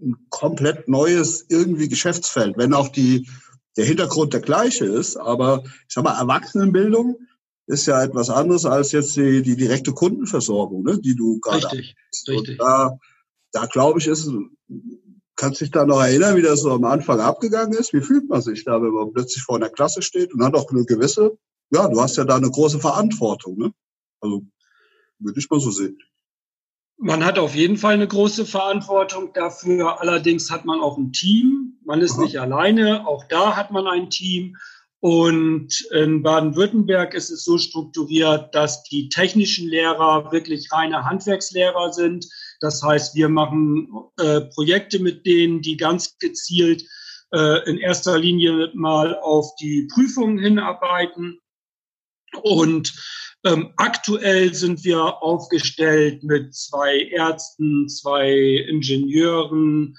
[0.00, 3.28] ein komplett neues irgendwie Geschäftsfeld, wenn auch die,
[3.76, 5.16] der Hintergrund der gleiche ist.
[5.16, 7.16] Aber ich sag mal, Erwachsenenbildung
[7.66, 11.96] ist ja etwas anderes als jetzt die, die direkte Kundenversorgung, ne, die du gerade Richtig,
[12.28, 12.58] richtig.
[12.58, 12.98] da,
[13.52, 14.30] da glaube ich, ist
[15.36, 17.92] kannst dich da noch erinnern, wie das so am Anfang abgegangen ist?
[17.92, 20.70] Wie fühlt man sich da, wenn man plötzlich vor einer Klasse steht und hat auch
[20.70, 21.38] eine gewisse,
[21.70, 23.72] ja, du hast ja da eine große Verantwortung, ne?
[24.20, 24.42] Also,
[25.18, 25.98] würde ich mal so sehen.
[26.98, 30.00] Man hat auf jeden Fall eine große Verantwortung dafür.
[30.00, 31.78] Allerdings hat man auch ein Team.
[31.84, 32.22] Man ist Aha.
[32.22, 33.06] nicht alleine.
[33.06, 34.56] Auch da hat man ein Team.
[35.00, 42.26] Und in Baden-Württemberg ist es so strukturiert, dass die technischen Lehrer wirklich reine Handwerkslehrer sind.
[42.60, 46.82] Das heißt, wir machen äh, Projekte mit denen, die ganz gezielt
[47.32, 51.40] äh, in erster Linie mal auf die Prüfungen hinarbeiten.
[52.42, 52.94] Und
[53.44, 58.32] ähm, aktuell sind wir aufgestellt mit zwei Ärzten, zwei
[58.68, 59.96] Ingenieuren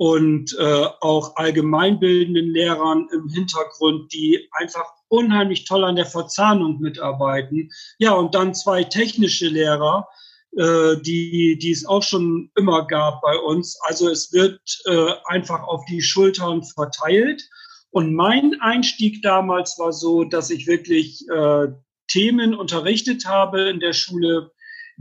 [0.00, 7.70] und äh, auch allgemeinbildenden Lehrern im Hintergrund, die einfach unheimlich toll an der Verzahnung mitarbeiten.
[7.98, 10.08] Ja, und dann zwei technische Lehrer,
[10.56, 13.78] äh, die, die es auch schon immer gab bei uns.
[13.82, 17.46] Also es wird äh, einfach auf die Schultern verteilt.
[17.90, 21.66] Und mein Einstieg damals war so, dass ich wirklich äh,
[22.08, 24.50] Themen unterrichtet habe in der Schule,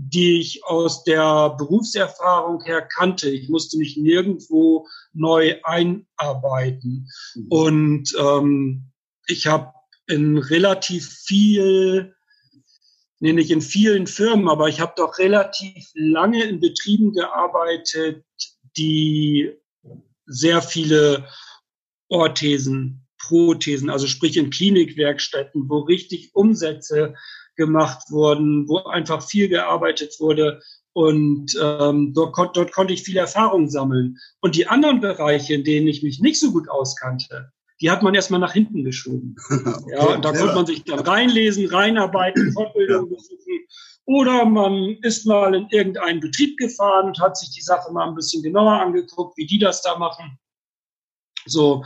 [0.01, 3.29] die ich aus der Berufserfahrung her kannte.
[3.29, 7.09] Ich musste mich nirgendwo neu einarbeiten.
[7.35, 7.47] Mhm.
[7.49, 8.91] Und ähm,
[9.27, 9.73] ich habe
[10.07, 12.15] in relativ viel,
[13.19, 18.23] nee, nicht in vielen Firmen, aber ich habe doch relativ lange in Betrieben gearbeitet,
[18.77, 19.51] die
[20.25, 21.27] sehr viele
[22.07, 27.15] Orthesen Prothesen, also sprich in Klinikwerkstätten, wo richtig Umsätze
[27.60, 30.62] gemacht wurden, wo einfach viel gearbeitet wurde.
[30.93, 34.17] Und ähm, dort, dort konnte ich viel Erfahrung sammeln.
[34.41, 38.15] Und die anderen Bereiche, in denen ich mich nicht so gut auskannte, die hat man
[38.15, 39.36] erstmal nach hinten geschoben.
[39.50, 43.15] okay, ja, und da konnte man sich dann reinlesen, reinarbeiten, Fortbildung ja.
[43.15, 43.60] besuchen.
[44.06, 48.15] Oder man ist mal in irgendeinen Betrieb gefahren und hat sich die Sache mal ein
[48.15, 50.39] bisschen genauer angeguckt, wie die das da machen.
[51.45, 51.84] So,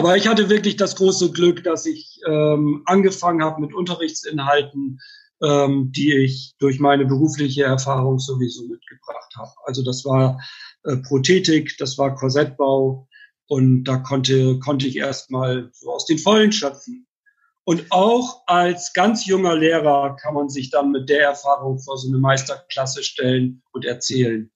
[0.00, 4.98] aber ich hatte wirklich das große Glück, dass ich ähm, angefangen habe mit Unterrichtsinhalten,
[5.42, 9.50] ähm, die ich durch meine berufliche Erfahrung sowieso mitgebracht habe.
[9.66, 10.40] Also das war
[10.84, 13.08] äh, Prothetik, das war Korsettbau
[13.46, 17.06] und da konnte, konnte ich erstmal so aus den Vollen schöpfen.
[17.64, 22.08] Und auch als ganz junger Lehrer kann man sich dann mit der Erfahrung vor so
[22.08, 24.50] eine Meisterklasse stellen und erzählen.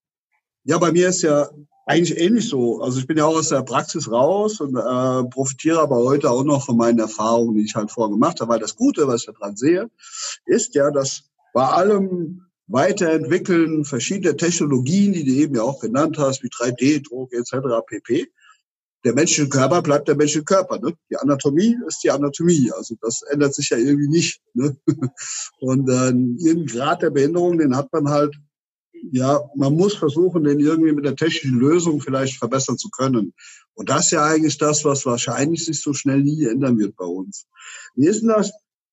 [0.64, 1.50] Ja, bei mir ist ja
[1.86, 2.80] eigentlich ähnlich so.
[2.80, 6.44] Also ich bin ja auch aus der Praxis raus und äh, profitiere aber heute auch
[6.44, 8.52] noch von meinen Erfahrungen, die ich halt vorher gemacht habe.
[8.52, 9.90] Weil das Gute, was ich daran sehe,
[10.46, 16.42] ist ja, dass bei allem Weiterentwickeln verschiedene Technologien, die du eben ja auch genannt hast,
[16.42, 17.56] wie 3D-Druck etc.
[17.86, 18.26] pp.
[19.04, 20.78] Der menschliche Körper bleibt der menschliche Körper.
[20.78, 20.94] Ne?
[21.10, 22.72] Die Anatomie ist die Anatomie.
[22.74, 24.40] Also das ändert sich ja irgendwie nicht.
[24.54, 24.74] Ne?
[25.60, 28.34] Und äh, jeden Grad der Behinderung, den hat man halt
[29.12, 33.34] ja, man muss versuchen, den irgendwie mit der technischen Lösung vielleicht verbessern zu können.
[33.74, 37.04] Und das ist ja eigentlich das, was wahrscheinlich sich so schnell nie ändern wird bei
[37.04, 37.46] uns.
[37.94, 38.52] Wie ist denn das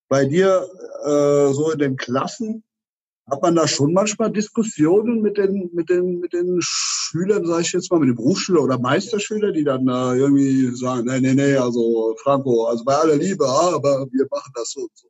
[0.10, 0.68] bei dir
[1.06, 2.64] äh, so in den Klassen?
[3.30, 7.72] Hat man da schon manchmal Diskussionen mit den, mit den, mit den Schülern, sage ich
[7.72, 11.56] jetzt mal, mit den Berufsschülern oder Meisterschülern, die dann äh, irgendwie sagen, nee, nee, nee,
[11.56, 15.08] also Franco, also bei aller Liebe, aber wir machen das so und so.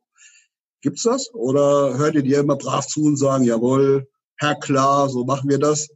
[0.82, 1.32] Gibt's das?
[1.32, 4.06] Oder hört ihr dir immer brav zu und sagen, jawohl,
[4.42, 5.88] Herr Klar, so machen wir das?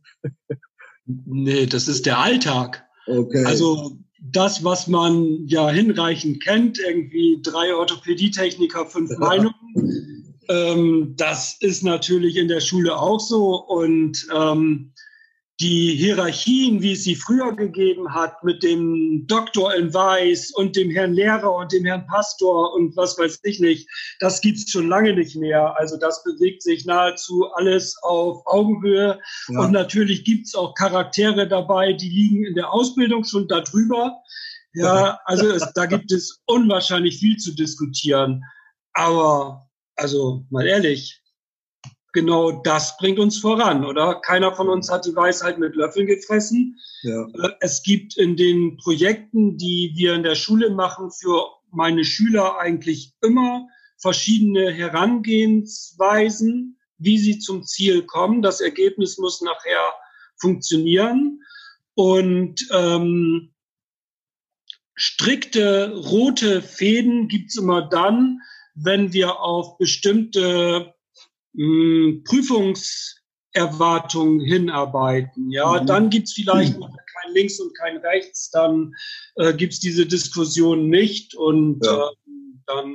[1.05, 2.85] nee, das ist der Alltag.
[3.07, 3.45] Okay.
[3.45, 11.83] Also das, was man ja hinreichend kennt, irgendwie drei Orthopädietechniker, fünf Meinungen, ähm, das ist
[11.83, 13.57] natürlich in der Schule auch so.
[13.57, 14.93] Und ähm,
[15.61, 20.91] die Hierarchien, wie es sie früher gegeben hat, mit dem Doktor in Weiß und dem
[20.91, 23.89] Herrn Lehrer und dem Herrn Pastor und was weiß ich nicht,
[24.21, 25.75] das gibt's schon lange nicht mehr.
[25.79, 29.19] Also das bewegt sich nahezu alles auf Augenhöhe.
[29.49, 29.61] Ja.
[29.61, 34.23] Und natürlich gibt's auch Charaktere dabei, die liegen in der Ausbildung schon darüber.
[34.75, 38.45] Ja, also es, da gibt es unwahrscheinlich viel zu diskutieren.
[38.93, 41.23] Aber, also mal ehrlich,
[42.17, 44.21] genau das bringt uns voran, oder?
[44.23, 46.79] Keiner von uns hat die Weisheit mit Löffeln gefressen.
[47.03, 47.27] Ja.
[47.43, 52.59] Äh, es gibt in den Projekten, die wir in der Schule machen, für meine Schüler
[52.59, 58.41] eigentlich immer verschiedene Herangehensweisen, wie sie zum Ziel kommen.
[58.41, 59.93] Das Ergebnis muss nachher
[60.41, 61.43] funktionieren.
[61.95, 63.53] Und ähm,
[64.95, 68.41] strikte rote Fäden gibt's immer dann,
[68.75, 70.96] wenn wir auf bestimmte
[71.57, 75.51] mh, Prüfungserwartungen hinarbeiten.
[75.51, 75.87] Ja, mhm.
[75.87, 78.95] dann gibt's vielleicht noch kein Links und kein Rechts, dann
[79.37, 82.09] äh, gibt's diese Diskussion nicht und ja.
[82.09, 82.13] äh,
[82.67, 82.95] dann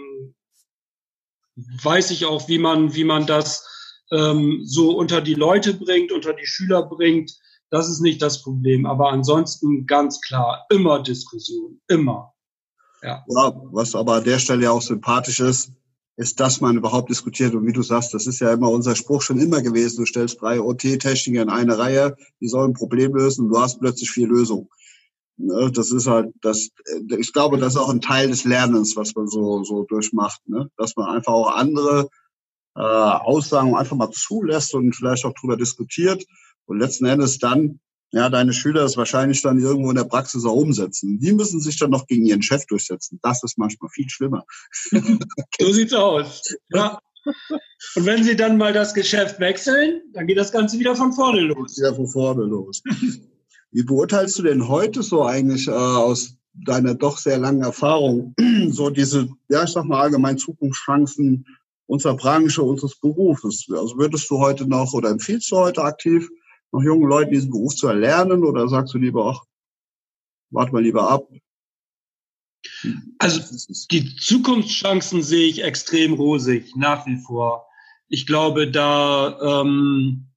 [1.83, 3.67] weiß ich auch, wie man, wie man das
[4.11, 7.31] ähm, so unter die Leute bringt, unter die Schüler bringt,
[7.69, 8.85] Das ist nicht das Problem.
[8.85, 11.79] Aber ansonsten ganz klar, immer Diskussion.
[11.87, 12.33] Immer.
[13.01, 13.25] Ja.
[13.27, 15.71] ja, was aber an der Stelle ja auch sympathisch ist,
[16.21, 17.55] ist, dass man überhaupt diskutiert.
[17.55, 19.97] Und wie du sagst, das ist ja immer unser Spruch schon immer gewesen.
[19.97, 23.79] Du stellst drei OT-Techniker in eine Reihe, die sollen ein Problem lösen und du hast
[23.79, 24.69] plötzlich vier Lösungen.
[25.37, 26.69] Ne, das ist halt, das,
[27.17, 30.69] ich glaube, das ist auch ein Teil des Lernens, was man so, so durchmacht, ne?
[30.77, 32.07] dass man einfach auch andere
[32.75, 36.23] äh, Aussagen einfach mal zulässt und vielleicht auch drüber diskutiert
[36.65, 37.79] und letzten Endes dann
[38.11, 41.19] ja, deine Schüler es wahrscheinlich dann irgendwo in der Praxis auch umsetzen.
[41.19, 43.19] Die müssen sich dann noch gegen ihren Chef durchsetzen.
[43.23, 44.45] Das ist manchmal viel schlimmer.
[44.91, 46.43] so sieht's aus.
[46.69, 46.99] Ja.
[47.95, 51.41] Und wenn sie dann mal das Geschäft wechseln, dann geht das Ganze wieder von vorne
[51.41, 51.77] los.
[51.77, 52.81] Ja, von vorne los.
[53.71, 58.35] Wie beurteilst du denn heute so eigentlich äh, aus deiner doch sehr langen Erfahrung
[58.69, 61.45] so diese, ja, ich sag mal allgemein Zukunftschancen
[61.85, 63.67] unserer Branche, unseres Berufes?
[63.69, 66.27] Also würdest du heute noch oder empfiehlst du heute aktiv
[66.71, 69.45] noch jungen Leuten diesen Beruf zu erlernen oder sagst du lieber, ach,
[70.49, 71.27] warte mal lieber ab?
[73.17, 73.41] Also
[73.91, 77.67] die Zukunftschancen sehe ich extrem rosig, nach wie vor.
[78.07, 80.27] Ich glaube, da, ähm,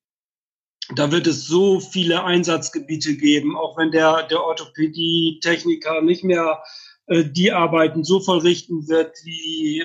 [0.94, 6.62] da wird es so viele Einsatzgebiete geben, auch wenn der, der Orthopädie-Techniker nicht mehr
[7.06, 9.84] äh, die Arbeiten so vollrichten wird, wie,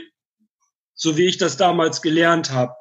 [0.94, 2.74] so wie ich das damals gelernt habe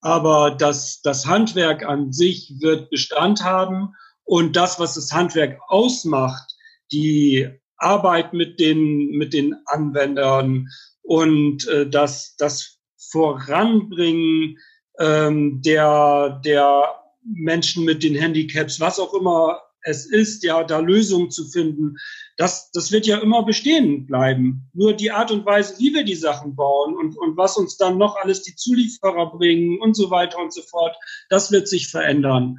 [0.00, 3.94] aber das, das Handwerk an sich wird Bestand haben.
[4.24, 6.54] Und das, was das Handwerk ausmacht,
[6.92, 10.68] die Arbeit mit den, mit den Anwendern
[11.02, 14.58] und äh, das, das Voranbringen
[14.98, 21.30] ähm, der, der Menschen mit den Handicaps, was auch immer es ist, ja, da Lösungen
[21.30, 21.96] zu finden,
[22.36, 24.68] das, das wird ja immer bestehen bleiben.
[24.72, 27.98] Nur die Art und Weise, wie wir die Sachen bauen und, und was uns dann
[27.98, 30.96] noch alles die Zulieferer bringen und so weiter und so fort,
[31.28, 32.58] das wird sich verändern.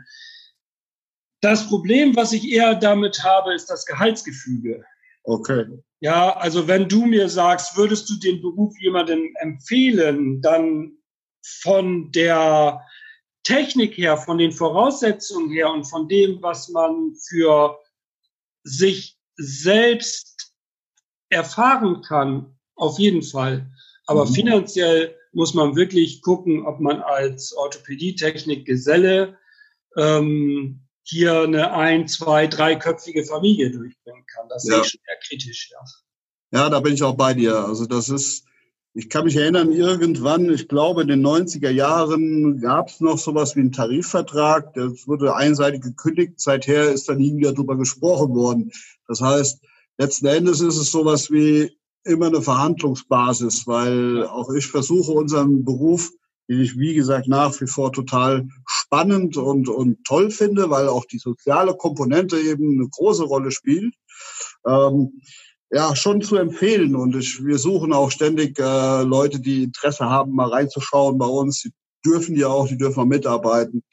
[1.41, 4.83] Das Problem, was ich eher damit habe, ist das Gehaltsgefüge.
[5.23, 5.65] Okay.
[6.01, 10.93] Ja, also wenn du mir sagst, würdest du den Beruf jemandem empfehlen, dann
[11.41, 12.81] von der
[13.49, 17.79] Technik her, von den Voraussetzungen her und von dem, was man für
[18.63, 20.53] sich selbst
[21.29, 23.71] erfahren kann, auf jeden Fall.
[24.05, 24.33] Aber mhm.
[24.33, 29.37] finanziell muss man wirklich gucken, ob man als Orthopädietechnik-Geselle
[29.97, 34.47] ähm, hier eine ein, zwei, dreiköpfige Familie durchbringen kann.
[34.49, 34.79] Das ja.
[34.79, 35.79] ich schon eher kritisch, ja.
[36.51, 37.55] Ja, da bin ich auch bei dir.
[37.55, 38.45] Also das ist,
[38.99, 43.55] ich kann mich erinnern, irgendwann, ich glaube in den 90er Jahren gab es noch sowas
[43.55, 44.73] wie einen Tarifvertrag.
[44.73, 46.33] Das wurde einseitig gekündigt.
[46.35, 48.71] Seither ist da nie wieder drüber gesprochen worden.
[49.07, 49.61] Das heißt,
[49.97, 51.71] letzten Endes ist es sowas wie
[52.03, 56.11] immer eine Verhandlungsbasis, weil auch ich versuche unseren Beruf,
[56.49, 61.05] den ich wie gesagt nach wie vor total spannend und, und toll finde, weil auch
[61.05, 63.95] die soziale Komponente eben eine große Rolle spielt.
[64.67, 65.21] Ähm,
[65.71, 66.95] ja, schon zu empfehlen.
[66.95, 71.61] Und ich, wir suchen auch ständig äh, Leute, die Interesse haben, mal reinzuschauen bei uns.
[71.61, 71.71] Die
[72.05, 73.83] dürfen ja auch, die dürfen auch mitarbeiten.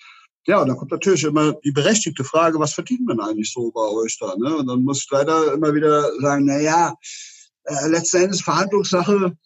[0.46, 3.88] Ja, und dann kommt natürlich immer die berechtigte Frage, was verdient man eigentlich so bei
[3.88, 4.34] euch da?
[4.36, 4.56] Ne?
[4.56, 6.94] Und dann muss ich leider immer wieder sagen, na ja,
[7.64, 9.36] äh, letzten Endes Verhandlungssache,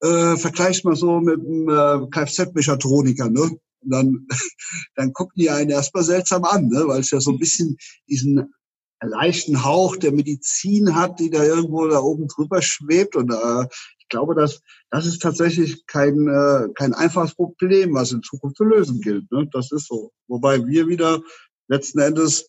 [0.00, 3.50] äh, vergleicht mal so mit einem äh, Kfz-Mechatroniker, ne?
[3.82, 4.26] Dann,
[4.94, 6.84] dann gucken die einen erstmal seltsam an, ne?
[6.86, 7.76] weil es ja so ein bisschen
[8.08, 8.54] diesen
[9.00, 13.16] leichten Hauch der Medizin hat, die da irgendwo da oben drüber schwebt.
[13.16, 13.66] Und äh,
[13.98, 18.64] ich glaube, dass das ist tatsächlich kein, äh, kein einfaches Problem, was in Zukunft zu
[18.64, 19.30] lösen gilt.
[19.30, 19.48] Ne?
[19.52, 20.12] Das ist so.
[20.28, 21.20] Wobei wir wieder
[21.68, 22.48] letzten Endes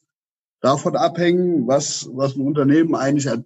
[0.61, 3.43] davon abhängen, was, was ein Unternehmen eigentlich er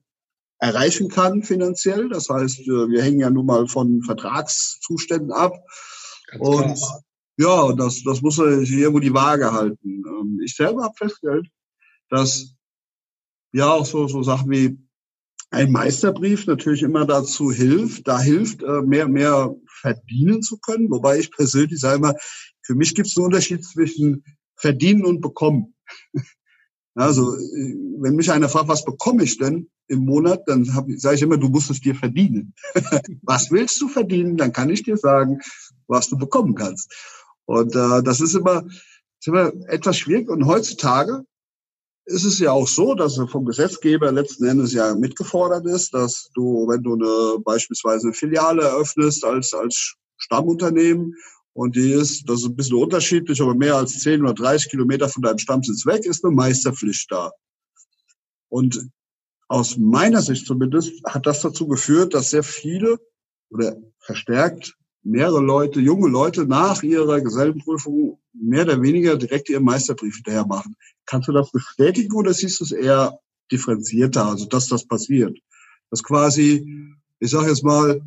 [0.59, 2.09] erreichen kann finanziell.
[2.09, 5.53] Das heißt, äh, wir hängen ja nun mal von Vertragszuständen ab.
[6.27, 7.03] Ganz und klar.
[7.38, 10.03] ja, das, das muss sich irgendwo die Waage halten.
[10.05, 11.47] Ähm, ich selber habe festgestellt,
[12.09, 12.55] dass
[13.51, 14.77] ja auch so, so Sachen wie
[15.51, 20.89] ein Meisterbrief natürlich immer dazu hilft, da hilft, äh, mehr, mehr verdienen zu können.
[20.91, 22.13] Wobei ich persönlich sage immer,
[22.62, 24.23] für mich gibt es einen Unterschied zwischen
[24.55, 25.75] verdienen und bekommen.
[26.95, 31.21] Also, äh, wenn mich einer fragt, was bekomme ich denn im Monat, dann sage ich
[31.21, 32.53] immer, du musst es dir verdienen.
[33.21, 34.35] was willst du verdienen?
[34.35, 35.39] Dann kann ich dir sagen,
[35.88, 36.91] was du bekommen kannst.
[37.45, 40.29] Und äh, das ist immer, ist immer etwas schwierig.
[40.29, 41.23] Und heutzutage
[42.10, 46.67] ist es ja auch so, dass vom Gesetzgeber letzten Endes ja mitgefordert ist, dass du,
[46.67, 51.15] wenn du eine, beispielsweise eine Filiale eröffnest als, als Stammunternehmen
[51.54, 55.08] und die ist, das ist ein bisschen unterschiedlich, aber mehr als 10 oder 30 Kilometer
[55.08, 57.32] von deinem Stammsitz weg, ist eine Meisterpflicht da.
[58.50, 58.89] Und
[59.48, 63.00] aus meiner Sicht zumindest hat das dazu geführt, dass sehr viele
[63.50, 70.15] oder verstärkt mehrere Leute, junge Leute nach ihrer Gesellenprüfung mehr oder weniger direkt ihren Meisterbrief
[70.15, 70.75] hinterher machen.
[71.10, 73.19] Kannst du das bestätigen oder siehst du es eher
[73.51, 75.39] differenzierter, also dass das passiert?
[75.89, 77.99] Dass quasi, ich sage jetzt mal,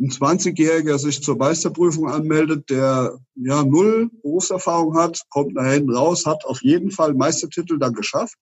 [0.00, 6.26] ein 20-Jähriger sich zur Meisterprüfung anmeldet, der ja null Berufserfahrung hat, kommt nach hinten raus,
[6.26, 8.36] hat auf jeden Fall Meistertitel dann geschafft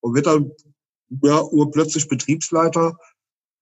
[0.00, 0.52] und wird dann
[1.22, 2.98] ja, urplötzlich Betriebsleiter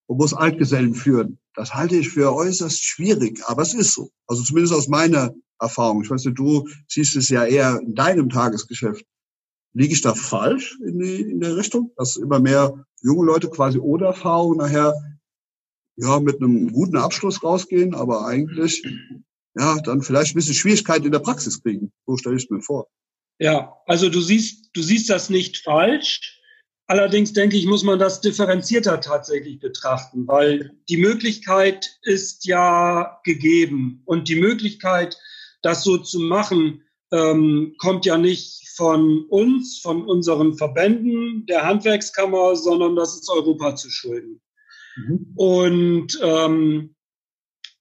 [0.06, 1.38] und muss Altgesellen führen.
[1.54, 4.10] Das halte ich für äußerst schwierig, aber es ist so.
[4.26, 6.02] Also zumindest aus meiner Erfahrung.
[6.02, 9.04] Ich weiß nicht, du siehst es ja eher in deinem Tagesgeschäft.
[9.74, 13.78] Liege ich da falsch in, die, in der Richtung, dass immer mehr junge Leute quasi
[13.78, 14.94] ohne Erfahrung nachher
[15.96, 18.82] ja mit einem guten Abschluss rausgehen, aber eigentlich
[19.56, 21.92] ja dann vielleicht ein bisschen Schwierigkeiten in der Praxis kriegen.
[22.06, 22.88] So stelle ich es mir vor.
[23.38, 26.40] Ja, also du siehst, du siehst das nicht falsch.
[26.86, 34.02] Allerdings denke ich, muss man das differenzierter tatsächlich betrachten, weil die Möglichkeit ist ja gegeben
[34.06, 35.18] und die Möglichkeit,
[35.60, 36.82] das so zu machen,
[37.12, 43.76] ähm, kommt ja nicht von uns, von unseren Verbänden der Handwerkskammer, sondern das ist Europa
[43.76, 44.40] zu schulden.
[44.96, 45.32] Mhm.
[45.34, 46.94] Und ähm,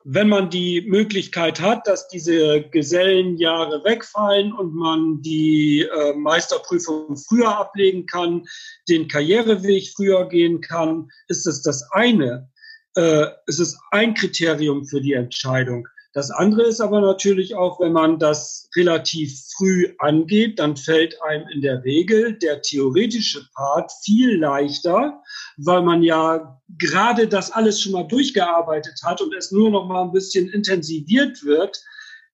[0.09, 7.57] wenn man die Möglichkeit hat, dass diese Gesellenjahre wegfallen und man die äh, Meisterprüfung früher
[7.57, 8.45] ablegen kann,
[8.87, 12.49] den Karriereweg früher gehen kann, ist es das eine.
[12.95, 15.89] Äh, es ist ein Kriterium für die Entscheidung.
[16.17, 21.47] Das andere ist aber natürlich auch, wenn man das relativ früh angeht, dann fällt einem
[21.49, 25.21] in der Regel der theoretische Part viel leichter,
[25.57, 30.05] weil man ja gerade das alles schon mal durchgearbeitet hat und es nur noch mal
[30.05, 31.79] ein bisschen intensiviert wird.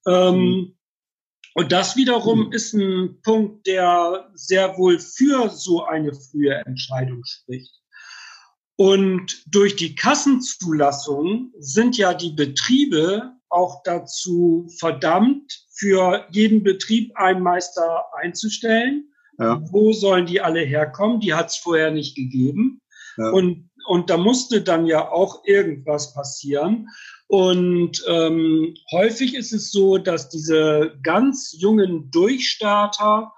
[0.07, 0.77] Ähm, mhm.
[1.53, 2.53] Und das wiederum mhm.
[2.53, 7.81] ist ein Punkt, der sehr wohl für so eine frühe Entscheidung spricht.
[8.77, 17.41] Und durch die Kassenzulassung sind ja die Betriebe auch dazu verdammt, für jeden Betrieb einen
[17.41, 19.09] Meister einzustellen.
[19.39, 19.61] Ja.
[19.71, 21.19] Wo sollen die alle herkommen?
[21.19, 22.81] Die hat es vorher nicht gegeben.
[23.17, 23.29] Ja.
[23.29, 26.87] Und, und da musste dann ja auch irgendwas passieren.
[27.27, 33.33] Und ähm, häufig ist es so, dass diese ganz jungen Durchstarter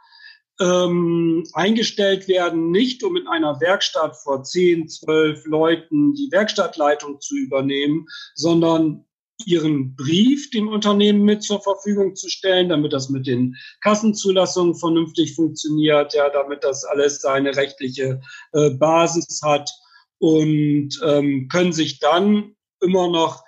[0.59, 7.36] ähm, eingestellt werden, nicht um in einer Werkstatt vor 10, 12 Leuten die Werkstattleitung zu
[7.36, 9.05] übernehmen, sondern
[9.45, 15.36] ihren Brief dem Unternehmen mit zur Verfügung zu stellen, damit das mit den Kassenzulassungen vernünftig
[15.36, 18.21] funktioniert, ja, damit das alles seine rechtliche
[18.53, 19.69] äh, Basis hat
[20.19, 23.43] und ähm, können sich dann immer noch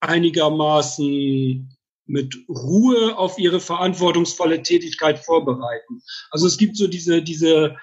[0.00, 1.76] einigermaßen
[2.06, 6.02] mit Ruhe auf ihre verantwortungsvolle Tätigkeit vorbereiten.
[6.30, 7.76] Also es gibt so diese, diese,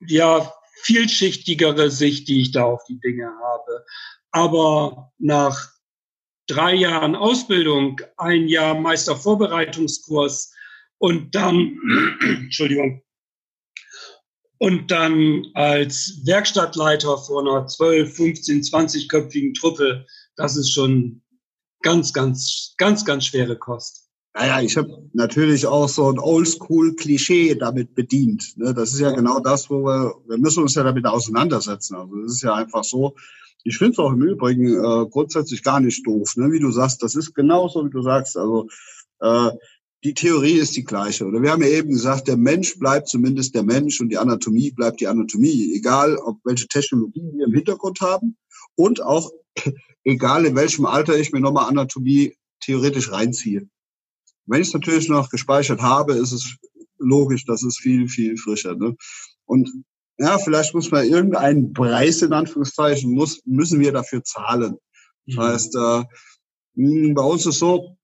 [0.00, 0.52] ja,
[0.82, 3.84] vielschichtigere Sicht, die ich da auf die Dinge habe.
[4.32, 5.70] Aber nach
[6.48, 10.52] drei Jahren Ausbildung, ein Jahr Meistervorbereitungskurs
[10.98, 11.78] und dann,
[12.20, 13.02] Entschuldigung,
[14.58, 20.06] und dann als Werkstattleiter vor einer 12, 15, 20-köpfigen Truppe,
[20.36, 21.20] das ist schon
[21.82, 24.08] ganz, ganz, ganz, ganz schwere Kost.
[24.34, 28.56] Naja, ich habe natürlich auch so ein Oldschool-Klischee damit bedient.
[28.56, 28.72] Ne?
[28.72, 31.96] Das ist ja genau das, wo wir, wir müssen uns ja damit auseinandersetzen.
[31.96, 33.14] Also es ist ja einfach so,
[33.64, 36.50] ich finde es auch im Übrigen äh, grundsätzlich gar nicht doof, ne?
[36.50, 37.02] wie du sagst.
[37.02, 38.36] Das ist genauso, wie du sagst.
[38.36, 38.68] Also
[39.20, 39.50] äh,
[40.04, 41.24] die Theorie ist die gleiche.
[41.24, 44.72] Oder wir haben ja eben gesagt, der Mensch bleibt zumindest der Mensch und die Anatomie
[44.72, 48.36] bleibt die Anatomie, egal ob welche Technologie wir im Hintergrund haben
[48.74, 49.30] und auch
[50.04, 53.68] egal in welchem Alter ich mir nochmal Anatomie theoretisch reinziehe.
[54.46, 56.56] Wenn ich es natürlich noch gespeichert habe, ist es
[56.98, 58.74] logisch, dass es viel, viel frischer.
[58.74, 58.96] Ne?
[59.44, 59.70] Und
[60.18, 64.76] ja, vielleicht muss man irgendeinen Preis in Anführungszeichen, muss, müssen wir dafür zahlen.
[65.26, 65.40] Das mhm.
[65.40, 66.04] heißt, äh,
[66.76, 67.96] hm, bei uns ist so,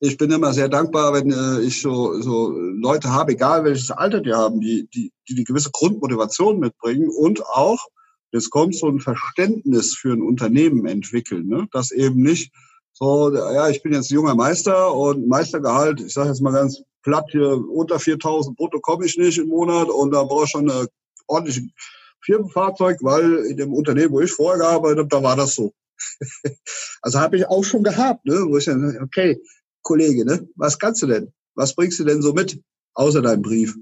[0.00, 4.20] ich bin immer sehr dankbar, wenn äh, ich so, so Leute habe, egal welches Alter
[4.20, 7.86] die haben, die, die, die die gewisse Grundmotivation mitbringen und auch,
[8.32, 11.68] es kommt so ein Verständnis für ein Unternehmen entwickeln, ne?
[11.72, 12.52] dass eben nicht
[12.92, 17.26] so, ja, ich bin jetzt junger Meister und Meistergehalt, ich sage jetzt mal ganz platt
[17.30, 20.88] hier, unter 4000 brutto komme ich nicht im Monat und da brauche ich schon eine
[21.26, 21.72] ordentlichen
[22.26, 25.72] Firmenfahrzeug, weil in dem Unternehmen, wo ich vorher gearbeitet habe, da war das so.
[27.02, 29.40] also habe ich auch schon gehabt, ne, wo ich dann, okay,
[29.82, 31.32] Kollege, ne, was kannst du denn?
[31.54, 32.60] Was bringst du denn so mit,
[32.94, 33.74] außer deinem Brief?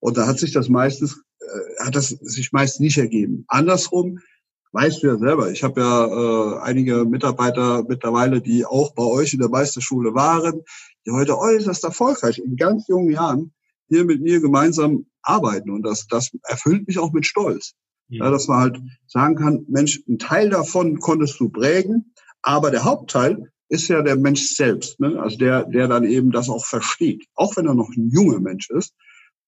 [0.00, 3.44] Und da hat sich das meistens, äh, hat das sich meist nicht ergeben.
[3.48, 4.18] Andersrum,
[4.72, 9.34] weißt du ja selber, ich habe ja äh, einige Mitarbeiter mittlerweile, die auch bei euch
[9.34, 10.62] in der Meisterschule waren,
[11.06, 13.52] die heute äußerst erfolgreich in ganz jungen Jahren
[13.90, 15.70] hier mit mir gemeinsam arbeiten.
[15.70, 17.74] Und das, das erfüllt mich auch mit Stolz.
[18.12, 18.28] Ja.
[18.28, 22.12] dass man halt sagen kann, Mensch, ein Teil davon konntest du prägen,
[22.42, 25.18] aber der Hauptteil, ist ja der Mensch selbst, ne?
[25.22, 28.68] also der, der dann eben das auch versteht, auch wenn er noch ein junger Mensch
[28.70, 28.94] ist,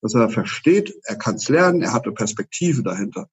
[0.00, 3.28] dass er versteht, er kann es lernen, er hat eine Perspektive dahinter.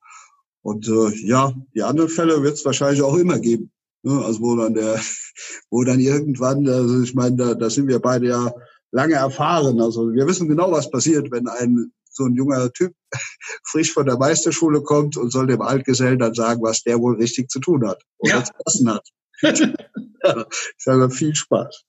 [0.62, 3.72] Und äh, ja, die anderen Fälle wird es wahrscheinlich auch immer geben.
[4.02, 4.24] Ne?
[4.26, 5.00] Also wo dann der,
[5.70, 8.52] wo dann irgendwann, also ich meine, da, da sind wir beide ja
[8.92, 9.80] lange erfahren.
[9.82, 12.94] Also wir wissen genau, was passiert, wenn ein so ein junger Typ
[13.64, 17.50] frisch von der Meisterschule kommt und soll dem Altgesellen dann sagen, was der wohl richtig
[17.50, 18.44] zu tun hat oder ja.
[18.44, 19.10] zu lassen hat.
[19.42, 21.86] ich sage viel Spaß.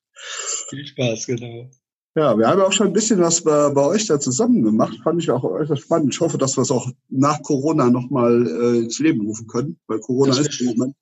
[0.68, 1.70] Viel Spaß, genau.
[2.16, 4.98] Ja, wir haben auch schon ein bisschen was bei, bei euch da zusammen gemacht.
[5.05, 6.12] Fand ich auch äußerst spannend.
[6.12, 10.01] Ich hoffe, dass wir es auch nach Corona nochmal äh, ins Leben rufen können, weil
[10.01, 10.96] Corona das ist im Moment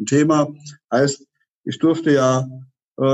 [0.00, 0.52] ein Thema.
[0.92, 1.24] Heißt,
[1.64, 2.48] ich durfte ja,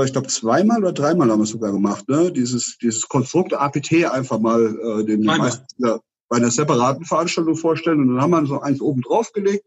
[0.03, 2.31] ich glaube, zweimal oder dreimal haben wir es sogar gemacht, ne?
[2.31, 7.99] Dieses, dieses Konstrukt APT einfach mal äh, den meisten ja, bei einer separaten Veranstaltung vorstellen.
[7.99, 9.63] Und dann haben wir so eins oben drauf gelegt,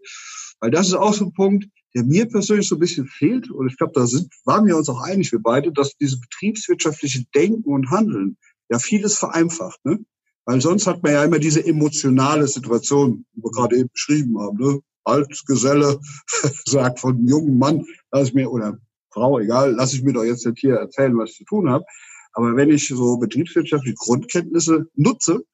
[0.60, 3.50] weil das ist auch so ein Punkt, der mir persönlich so ein bisschen fehlt.
[3.50, 7.24] Und ich glaube, da sind, waren wir uns auch einig, wir beide, dass dieses betriebswirtschaftliche
[7.34, 8.36] Denken und Handeln
[8.68, 9.78] ja vieles vereinfacht.
[9.84, 10.00] Ne?
[10.44, 14.58] Weil sonst hat man ja immer diese emotionale Situation, die wir gerade eben beschrieben haben.
[14.58, 14.80] Ne?
[15.04, 16.00] Altgeselle
[16.66, 18.78] sagt von einem jungen Mann, lass ich mir, oder
[19.18, 21.84] Frau, egal, lass ich mir doch jetzt hier erzählen, was ich zu tun habe.
[22.32, 25.44] Aber wenn ich so betriebswirtschaftliche Grundkenntnisse nutze,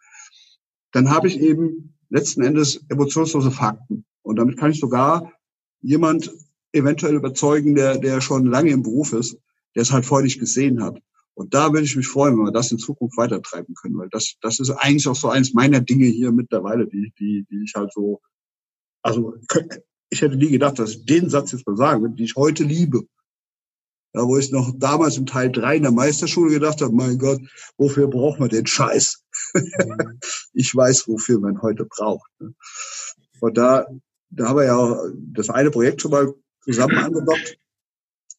[0.93, 4.05] dann habe ich eben letzten Endes emotionslose Fakten.
[4.23, 5.33] Und damit kann ich sogar
[5.81, 6.31] jemand
[6.73, 9.39] eventuell überzeugen, der, der schon lange im Beruf ist,
[9.75, 11.01] der es halt vorher nicht gesehen hat.
[11.35, 14.35] Und da würde ich mich freuen, wenn wir das in Zukunft weitertreiben können, weil das,
[14.41, 17.93] das ist eigentlich auch so eins meiner Dinge hier mittlerweile, die, die, die ich halt
[17.93, 18.21] so,
[19.03, 19.35] also
[20.11, 22.62] ich hätte nie gedacht, dass ich den Satz jetzt mal sagen würde, die ich heute
[22.62, 23.03] liebe.
[24.15, 27.41] Ja, wo ich noch damals im Teil drei in der Meisterschule gedacht habe, mein Gott,
[27.77, 29.25] wofür braucht man den Scheiß?
[29.55, 30.21] Mhm.
[30.53, 32.31] ich weiß, wofür man heute braucht.
[32.39, 32.55] Ne?
[33.41, 33.87] Und da
[34.37, 35.03] da haben wir ja
[35.33, 37.59] das eine Projekt schon mal zusammen angedockt.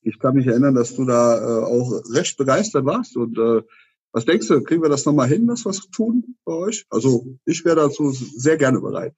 [0.02, 3.18] Ich kann mich erinnern, dass du da äh, auch recht begeistert warst.
[3.18, 3.64] Und äh,
[4.12, 6.86] was denkst du, kriegen wir das nochmal hin, dass wir es tun bei euch?
[6.90, 9.16] Also ich wäre dazu sehr gerne bereit.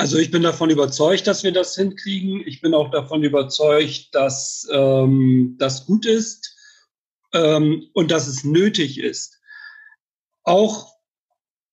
[0.00, 2.40] Also ich bin davon überzeugt, dass wir das hinkriegen.
[2.46, 6.56] Ich bin auch davon überzeugt, dass ähm, das gut ist
[7.34, 9.40] ähm, und dass es nötig ist.
[10.44, 10.94] Auch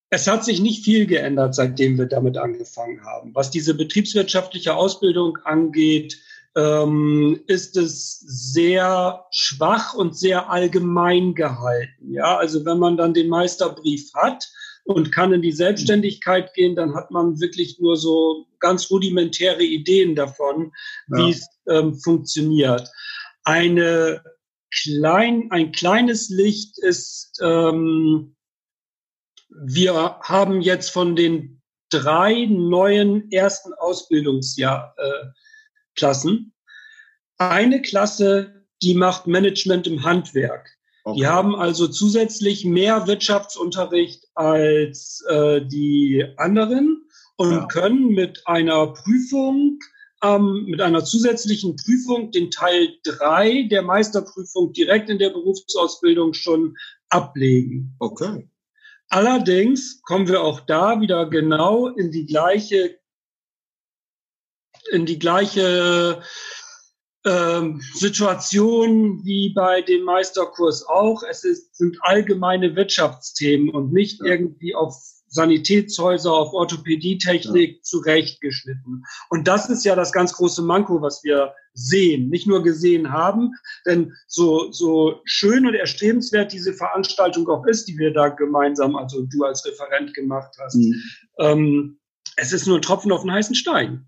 [0.09, 3.35] es hat sich nicht viel geändert, seitdem wir damit angefangen haben.
[3.35, 6.19] Was diese betriebswirtschaftliche Ausbildung angeht,
[6.55, 12.11] ähm, ist es sehr schwach und sehr allgemein gehalten.
[12.11, 14.49] Ja, also wenn man dann den Meisterbrief hat
[14.85, 20.15] und kann in die Selbstständigkeit gehen, dann hat man wirklich nur so ganz rudimentäre Ideen
[20.15, 20.71] davon,
[21.09, 21.17] ja.
[21.17, 22.89] wie es ähm, funktioniert.
[23.43, 24.23] Eine
[24.71, 28.35] klein, ein kleines Licht ist ähm,
[29.57, 36.53] wir haben jetzt von den drei neuen ersten Ausbildungsjahrklassen
[37.37, 40.74] äh, eine Klasse, die macht Management im Handwerk.
[41.07, 41.19] Okay.
[41.19, 47.65] Die haben also zusätzlich mehr Wirtschaftsunterricht als äh, die anderen und ja.
[47.67, 49.77] können mit einer Prüfung,
[50.23, 56.75] ähm, mit einer zusätzlichen Prüfung den Teil drei der Meisterprüfung direkt in der Berufsausbildung schon
[57.09, 57.95] ablegen.
[57.99, 58.49] Okay.
[59.07, 62.97] Allerdings kommen wir auch da wieder genau in die gleiche,
[64.91, 66.23] in die gleiche
[67.25, 71.23] ähm, Situation wie bei dem Meisterkurs auch.
[71.29, 74.27] Es ist, sind allgemeine Wirtschaftsthemen und nicht ja.
[74.27, 74.95] irgendwie auf
[75.27, 77.81] Sanitätshäuser, auf Orthopädietechnik ja.
[77.81, 79.03] zurechtgeschnitten.
[79.29, 83.51] Und das ist ja das ganz große Manko, was wir sehen, nicht nur gesehen haben.
[83.85, 89.23] Denn so, so schön und erstrebenswert diese Veranstaltung auch ist, die wir da gemeinsam, also
[89.23, 91.03] du als Referent gemacht hast, mhm.
[91.39, 91.99] ähm,
[92.37, 94.07] es ist nur ein Tropfen auf den heißen Stein.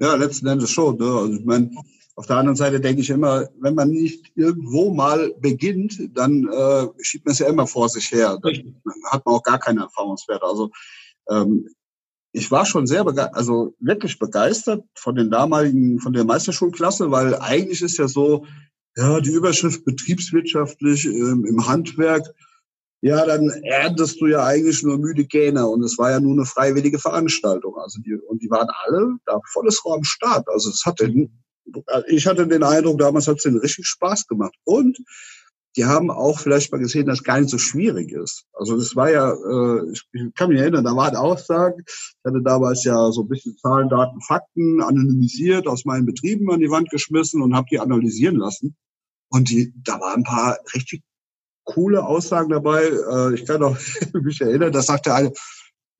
[0.00, 0.96] Ja, letzten Endes schon.
[0.98, 1.06] Ne?
[1.06, 1.70] Also ich meine,
[2.18, 6.88] auf der anderen Seite denke ich immer, wenn man nicht irgendwo mal beginnt, dann äh,
[7.00, 8.40] schiebt man es ja immer vor sich her.
[8.42, 10.44] Dann hat man auch gar keine Erfahrungswerte.
[10.44, 10.72] Also
[11.30, 11.68] ähm,
[12.32, 17.36] ich war schon sehr begeistert, also wirklich begeistert von den damaligen, von der Meisterschulklasse, weil
[17.36, 18.44] eigentlich ist ja so,
[18.96, 22.26] ja, die Überschrift betriebswirtschaftlich ähm, im Handwerk,
[23.00, 26.46] ja, dann erntest du ja eigentlich nur müde Gähner und es war ja nur eine
[26.46, 27.76] freiwillige Veranstaltung.
[27.78, 30.48] Also die, und die waren alle da volles Rohr am Start.
[30.48, 31.08] Also es hatte
[32.08, 34.54] ich hatte den Eindruck, damals hat es denen richtig Spaß gemacht.
[34.64, 34.98] Und
[35.76, 38.46] die haben auch vielleicht mal gesehen, dass es gar nicht so schwierig ist.
[38.52, 42.84] Also das war ja, äh, ich kann mich erinnern, da waren Aussagen, ich hatte damals
[42.84, 47.42] ja so ein bisschen Zahlen, Daten, Fakten anonymisiert aus meinen Betrieben an die Wand geschmissen
[47.42, 48.76] und habe die analysieren lassen.
[49.28, 51.02] Und die, da waren ein paar richtig
[51.64, 52.84] coole Aussagen dabei.
[52.84, 53.76] Äh, ich kann auch
[54.14, 55.32] mich erinnern, da sagte eine,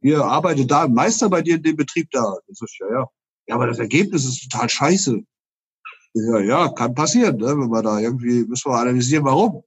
[0.01, 2.37] ihr arbeitet da, Meister bei dir in dem Betrieb da.
[2.49, 3.07] Das ist ja, ja.
[3.49, 5.23] Ja, aber das Ergebnis ist total scheiße.
[6.15, 7.47] Ja, ja, kann passieren, ne?
[7.47, 9.63] wenn wir da irgendwie, müssen wir analysieren, warum.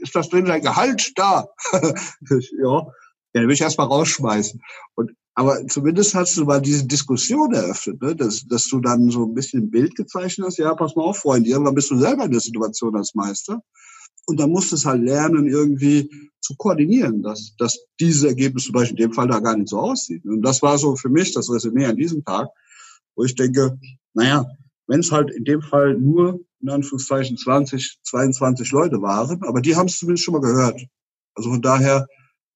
[0.00, 1.46] Ist das drin dein Gehalt da?
[1.72, 2.86] ja,
[3.34, 4.60] ja, will ich erstmal rausschmeißen.
[4.94, 8.16] Und, aber zumindest hast du mal diese Diskussion eröffnet, ne?
[8.16, 10.58] dass, dass du dann so ein bisschen ein Bild gezeichnet hast.
[10.58, 13.62] Ja, pass mal auf, Freunde, irgendwann bist du selber in der Situation als Meister.
[14.26, 16.10] Und dann musst du es halt lernen, irgendwie
[16.40, 19.78] zu koordinieren, dass, dass dieses Ergebnis zum Beispiel in dem Fall da gar nicht so
[19.78, 20.24] aussieht.
[20.24, 22.48] Und das war so für mich das Resümee an diesem Tag,
[23.14, 23.78] wo ich denke,
[24.14, 24.46] naja,
[24.90, 29.76] wenn es halt in dem Fall nur in Anführungszeichen 20, 22 Leute waren, aber die
[29.76, 30.80] haben es zumindest schon mal gehört.
[31.34, 32.06] Also von daher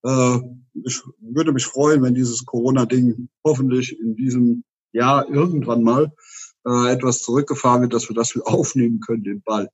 [0.05, 0.39] äh,
[0.85, 6.13] ich würde mich freuen, wenn dieses Corona-Ding hoffentlich in diesem Jahr irgendwann mal
[6.67, 9.69] äh, etwas zurückgefahren wird, dass wir das wieder aufnehmen können, den Ball.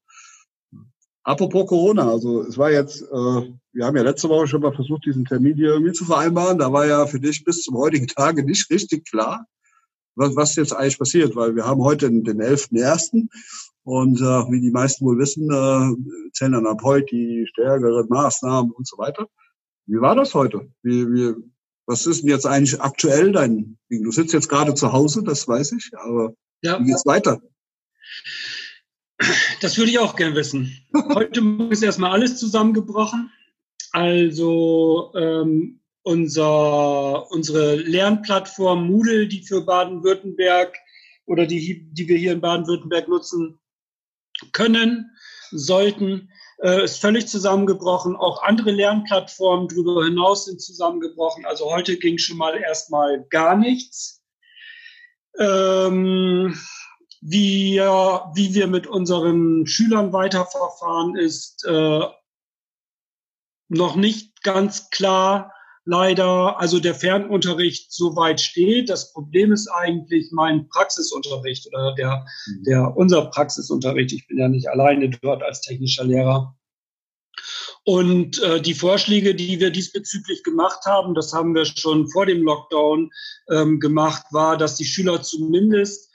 [1.23, 5.05] Apropos Corona, also es war jetzt, äh, wir haben ja letzte Woche schon mal versucht,
[5.05, 6.59] diesen Termin hier irgendwie zu vereinbaren.
[6.59, 9.47] Da war ja für dich bis zum heutigen Tage nicht richtig klar,
[10.15, 13.29] was, was jetzt eigentlich passiert, weil wir haben heute den, den 11.01.
[13.83, 18.71] Und äh, wie die meisten wohl wissen, äh, zählen dann ab heute die stärkeren Maßnahmen
[18.73, 19.27] und so weiter.
[19.87, 20.71] Wie war das heute?
[20.83, 21.35] Wie, wie,
[21.87, 24.05] was ist denn jetzt eigentlich aktuell dein Ding?
[24.05, 26.79] Du sitzt jetzt gerade zu Hause, das weiß ich, aber ja.
[26.79, 27.41] wie geht's weiter?
[29.61, 30.73] Das würde ich auch gern wissen.
[31.15, 31.41] Heute
[31.71, 33.31] ist erstmal alles zusammengebrochen.
[33.93, 40.76] Also ähm, unser, unsere Lernplattform Moodle, die für Baden-Württemberg
[41.26, 43.61] oder die, die wir hier in Baden-Württemberg nutzen
[44.53, 45.11] können,
[45.51, 46.30] sollten,
[46.62, 48.16] äh, ist völlig zusammengebrochen.
[48.16, 51.44] Auch andere Lernplattformen darüber hinaus sind zusammengebrochen.
[51.44, 54.22] Also heute ging schon mal erstmal gar nichts.
[55.38, 56.59] Ähm,
[57.22, 62.07] wie, wie wir mit unseren Schülern weiterverfahren, ist äh,
[63.68, 65.53] noch nicht ganz klar.
[65.91, 68.88] Leider, also der Fernunterricht soweit steht.
[68.88, 72.62] Das Problem ist eigentlich mein Praxisunterricht oder der, mhm.
[72.62, 74.12] der unser Praxisunterricht.
[74.12, 76.57] Ich bin ja nicht alleine dort als technischer Lehrer.
[77.84, 82.43] Und äh, die Vorschläge, die wir diesbezüglich gemacht haben, das haben wir schon vor dem
[82.45, 83.11] Lockdown
[83.51, 86.10] ähm, gemacht, war, dass die Schüler zumindest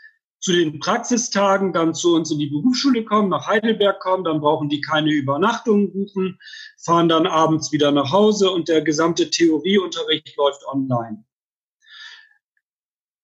[0.46, 4.70] zu den Praxistagen dann zu uns in die Berufsschule kommen, nach Heidelberg kommen, dann brauchen
[4.70, 6.38] die keine Übernachtung buchen,
[6.78, 11.26] fahren dann abends wieder nach Hause und der gesamte Theorieunterricht läuft online.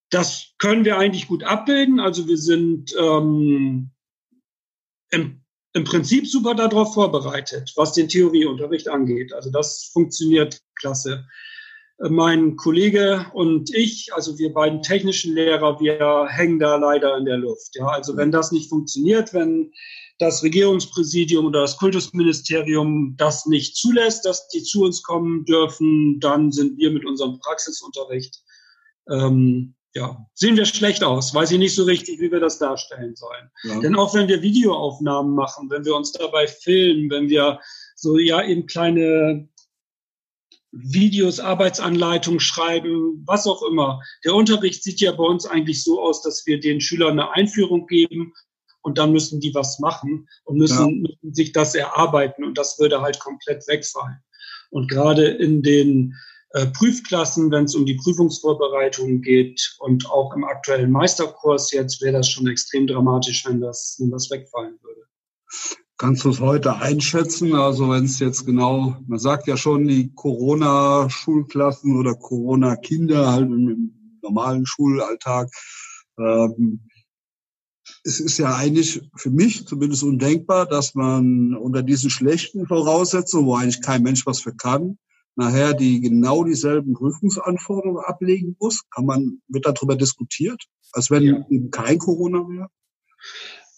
[0.09, 1.99] Das können wir eigentlich gut abbilden.
[1.99, 3.91] Also wir sind ähm,
[5.11, 5.43] im,
[5.73, 9.31] im Prinzip super darauf vorbereitet, was den Theorieunterricht angeht.
[9.31, 11.27] Also das funktioniert klasse
[12.09, 17.37] mein Kollege und ich, also wir beiden technischen Lehrer, wir hängen da leider in der
[17.37, 17.75] Luft.
[17.75, 19.71] Ja, also wenn das nicht funktioniert, wenn
[20.17, 26.51] das Regierungspräsidium oder das Kultusministerium das nicht zulässt, dass die zu uns kommen dürfen, dann
[26.51, 28.39] sind wir mit unserem Praxisunterricht,
[29.09, 33.15] ähm, ja, sehen wir schlecht aus, weiß ich nicht so richtig, wie wir das darstellen
[33.15, 33.49] sollen.
[33.63, 33.79] Ja.
[33.81, 37.59] Denn auch wenn wir Videoaufnahmen machen, wenn wir uns dabei filmen, wenn wir
[37.95, 39.49] so ja eben kleine
[40.71, 44.01] Videos, Arbeitsanleitungen schreiben, was auch immer.
[44.23, 47.87] Der Unterricht sieht ja bei uns eigentlich so aus, dass wir den Schülern eine Einführung
[47.87, 48.33] geben
[48.81, 51.09] und dann müssen die was machen und müssen, ja.
[51.09, 54.17] müssen sich das erarbeiten und das würde halt komplett wegfallen.
[54.69, 56.15] Und gerade in den
[56.51, 62.13] äh, Prüfklassen, wenn es um die Prüfungsvorbereitung geht und auch im aktuellen Meisterkurs jetzt, wäre
[62.13, 65.01] das schon extrem dramatisch, wenn das, wenn das wegfallen würde.
[66.01, 67.53] Kannst du es heute einschätzen?
[67.53, 74.17] Also wenn es jetzt genau, man sagt ja schon, die Corona-Schulklassen oder Corona-Kinder halt im
[74.23, 75.51] normalen Schulalltag,
[76.17, 76.89] ähm,
[78.03, 83.53] es ist ja eigentlich für mich zumindest undenkbar, dass man unter diesen schlechten Voraussetzungen, wo
[83.53, 84.97] eigentlich kein Mensch was für kann,
[85.35, 88.89] nachher die genau dieselben Prüfungsanforderungen ablegen muss.
[88.89, 91.45] Kann man, wird darüber diskutiert, als wenn ja.
[91.51, 92.69] eben kein Corona wäre?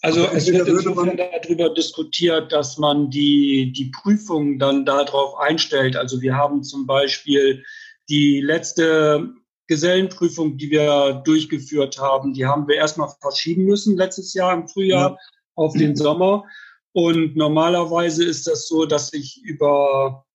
[0.04, 5.96] Also es wird insofern darüber diskutiert, dass man die, die Prüfung dann darauf einstellt.
[5.96, 7.64] Also wir haben zum Beispiel
[8.10, 9.32] die letzte
[9.66, 15.12] Gesellenprüfung, die wir durchgeführt haben, die haben wir erstmal verschieben müssen letztes Jahr im Frühjahr
[15.12, 15.18] ja.
[15.54, 16.44] auf den Sommer.
[16.92, 20.26] Und normalerweise ist das so, dass ich über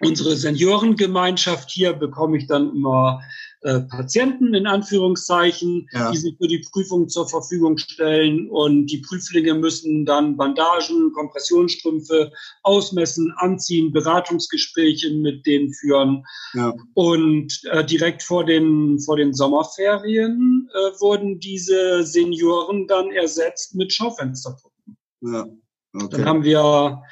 [0.00, 3.22] unsere Seniorengemeinschaft hier bekomme ich dann immer
[3.64, 6.10] äh, Patienten in Anführungszeichen, ja.
[6.10, 12.30] die sich für die Prüfung zur Verfügung stellen und die Prüflinge müssen dann Bandagen, Kompressionsstrümpfe
[12.62, 16.26] ausmessen, anziehen, Beratungsgespräche mit denen führen.
[16.52, 16.74] Ja.
[16.92, 23.94] Und äh, direkt vor den, vor den Sommerferien äh, wurden diese Senioren dann ersetzt mit
[23.94, 24.98] Schaufensterpuppen.
[25.22, 25.46] Ja.
[25.94, 26.08] Okay.
[26.10, 27.02] Dann haben wir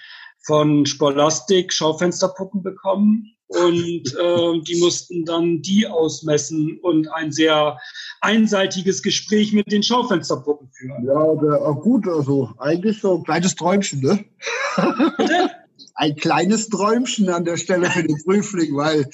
[0.44, 7.78] von Spolastik Schaufensterpuppen bekommen und äh, die mussten dann die ausmessen und ein sehr
[8.20, 11.06] einseitiges Gespräch mit den Schaufensterpuppen führen.
[11.06, 14.24] Ja, der, gut, also eigentlich so ein kleines Träumchen, ne?
[15.94, 19.08] ein kleines Träumchen an der Stelle für den Prüfling, weil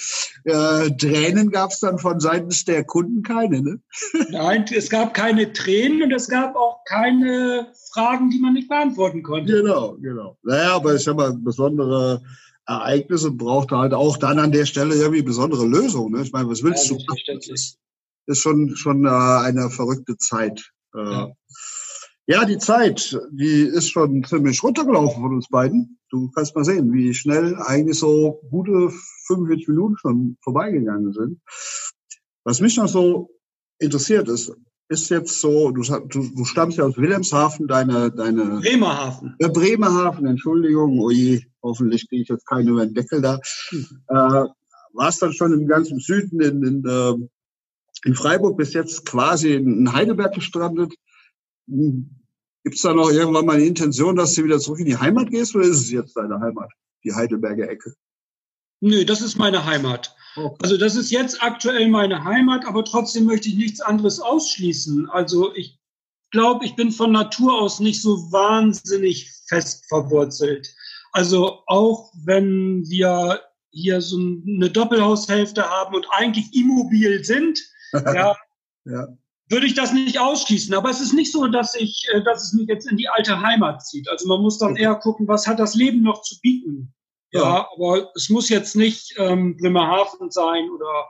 [0.44, 3.80] äh, Tränen gab es dann von seitens der Kunden keine, ne?
[4.30, 9.22] Nein, es gab keine Tränen und es gab auch keine Fragen, die man nicht beantworten
[9.22, 9.60] konnte.
[9.60, 10.36] Genau, genau.
[10.42, 12.22] Naja, aber ich sag mal, besondere
[12.68, 16.12] Ereignisse braucht halt auch dann an der Stelle irgendwie besondere Lösungen.
[16.12, 16.22] Ne?
[16.22, 17.04] Ich meine, was willst ja, du?
[17.46, 17.76] Das
[18.26, 20.70] ist schon, schon äh, eine verrückte Zeit.
[20.94, 21.32] Äh, ja.
[22.26, 25.98] ja, die Zeit, die ist schon ziemlich runtergelaufen von uns beiden.
[26.10, 28.90] Du kannst mal sehen, wie schnell eigentlich so gute
[29.26, 31.40] 45 Minuten schon vorbeigegangen sind.
[32.44, 33.30] Was mich noch so
[33.78, 34.52] interessiert ist,
[34.88, 39.36] ist jetzt so, du, du, du stammst ja aus Wilhelmshaven, deine, deine Bremerhaven.
[39.38, 43.38] Äh, Bremerhaven, Entschuldigung, oh je, hoffentlich kriege ich jetzt keinen über den Deckel da.
[43.68, 44.02] Hm.
[44.08, 44.44] Äh,
[44.94, 47.14] warst dann schon im ganzen Süden in, in, äh,
[48.04, 50.94] in Freiburg bis jetzt quasi in Heidelberg gestrandet.
[51.68, 52.10] Hm,
[52.64, 55.30] Gibt es da noch irgendwann mal eine Intention, dass du wieder zurück in die Heimat
[55.30, 56.70] gehst oder ist es jetzt deine Heimat,
[57.04, 57.94] die Heidelberger Ecke?
[58.80, 60.14] Nö, das ist meine Heimat.
[60.38, 60.56] Okay.
[60.62, 65.08] Also das ist jetzt aktuell meine Heimat, aber trotzdem möchte ich nichts anderes ausschließen.
[65.10, 65.78] Also ich
[66.30, 70.74] glaube, ich bin von Natur aus nicht so wahnsinnig fest verwurzelt.
[71.12, 77.60] Also auch wenn wir hier so eine Doppelhaushälfte haben und eigentlich immobil sind,
[77.92, 78.36] ja,
[78.84, 79.08] ja,
[79.50, 80.74] würde ich das nicht ausschließen.
[80.74, 83.40] Aber es ist nicht so, dass ich, äh, dass es mich jetzt in die alte
[83.40, 84.08] Heimat zieht.
[84.08, 86.94] Also man muss dann eher gucken, was hat das Leben noch zu bieten.
[87.32, 91.08] Ja, ja aber es muss jetzt nicht ähm, Bremerhaven sein oder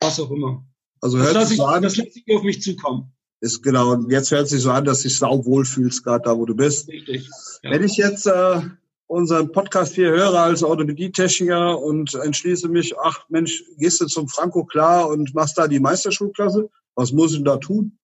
[0.00, 0.64] was auch immer.
[1.00, 3.12] Also hört das, sich so an, das lässt sich auf mich zukommen.
[3.40, 3.92] Ist genau.
[3.92, 6.44] Und jetzt hört sich so an, dass du dich sau wohl fühlst, gerade da, wo
[6.44, 6.88] du bist.
[6.88, 7.28] Richtig.
[7.62, 7.70] Ja.
[7.70, 8.62] Wenn ich jetzt äh,
[9.06, 14.64] unseren Podcast hier höre als Orthopädie-Techniker und entschließe mich, ach Mensch, gehst du zum Franco
[14.64, 17.98] klar und machst da die Meisterschulklasse, was muss ich denn da tun?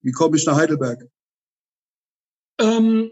[0.00, 1.06] Wie komme ich nach Heidelberg?
[2.58, 3.10] Ähm,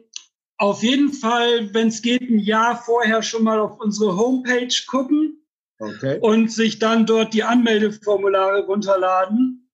[0.57, 5.45] auf jeden Fall, wenn es geht, ein Jahr vorher schon mal auf unsere Homepage gucken
[5.79, 6.19] okay.
[6.21, 9.71] und sich dann dort die Anmeldeformulare runterladen.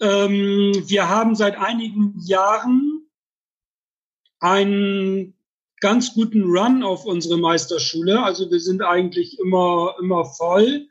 [0.00, 3.06] Ähm, wir haben seit einigen Jahren
[4.40, 5.34] einen
[5.80, 8.22] ganz guten Run auf unsere Meisterschule.
[8.22, 10.88] Also wir sind eigentlich immer, immer voll.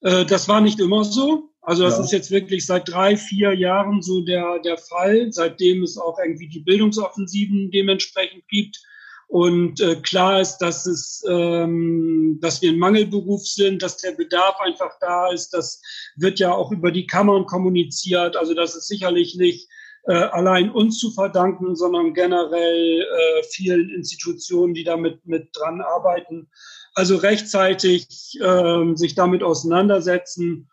[0.00, 1.49] Äh, das war nicht immer so.
[1.62, 2.04] Also das ja.
[2.04, 6.48] ist jetzt wirklich seit drei, vier Jahren so der, der Fall, seitdem es auch irgendwie
[6.48, 8.80] die Bildungsoffensiven dementsprechend gibt.
[9.28, 14.58] Und äh, klar ist, dass es, ähm, dass wir ein Mangelberuf sind, dass der Bedarf
[14.58, 15.50] einfach da ist.
[15.50, 15.80] Das
[16.16, 18.36] wird ja auch über die Kammern kommuniziert.
[18.36, 19.68] Also das ist sicherlich nicht
[20.06, 26.48] äh, allein uns zu verdanken, sondern generell äh, vielen Institutionen, die damit mit dran arbeiten.
[26.94, 28.08] Also rechtzeitig
[28.40, 30.68] äh, sich damit auseinandersetzen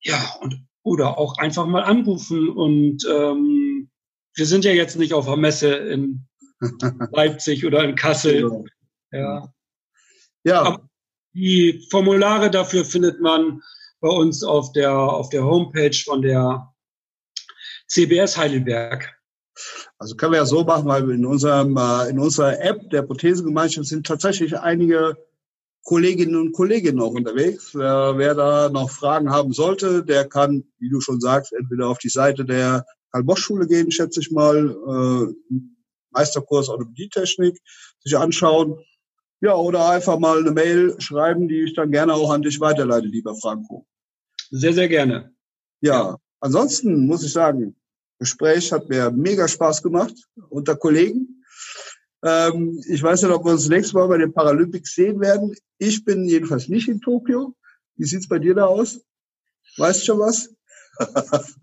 [0.00, 2.48] ja, und oder auch einfach mal anrufen.
[2.48, 3.90] Und ähm,
[4.34, 6.26] wir sind ja jetzt nicht auf der Messe in
[7.10, 8.42] Leipzig oder in Kassel.
[8.42, 8.64] Genau.
[9.10, 9.52] Ja.
[10.44, 10.62] ja.
[10.62, 10.88] Aber
[11.34, 13.60] die Formulare dafür findet man
[14.00, 16.72] bei uns auf der, auf der Homepage von der
[17.88, 19.12] CBS Heidelberg.
[19.98, 23.88] Also können wir ja so machen, weil in unserem, äh, in unserer App der Prothesengemeinschaft
[23.88, 25.16] sind tatsächlich einige
[25.86, 27.72] Kolleginnen und Kollegen noch unterwegs.
[27.72, 31.98] Wer, wer da noch Fragen haben sollte, der kann, wie du schon sagst, entweder auf
[31.98, 35.56] die Seite der Karl-Bosch-Schule gehen, schätze ich mal, äh,
[36.10, 37.56] Meisterkurs Orthopädietechnik
[38.00, 38.80] sich anschauen.
[39.40, 43.06] Ja, oder einfach mal eine Mail schreiben, die ich dann gerne auch an dich weiterleite,
[43.06, 43.86] lieber Franco.
[44.50, 45.32] Sehr, sehr gerne.
[45.80, 46.16] Ja.
[46.40, 47.76] ansonsten muss ich sagen,
[48.18, 50.14] Gespräch hat mir mega Spaß gemacht
[50.48, 51.35] unter Kollegen.
[52.24, 55.54] Ähm, ich weiß nicht, ob wir uns das nächste Mal bei den Paralympics sehen werden.
[55.78, 57.54] Ich bin jedenfalls nicht in Tokio.
[57.96, 59.00] Wie sieht's bei dir da aus?
[59.76, 60.54] Weißt du schon was?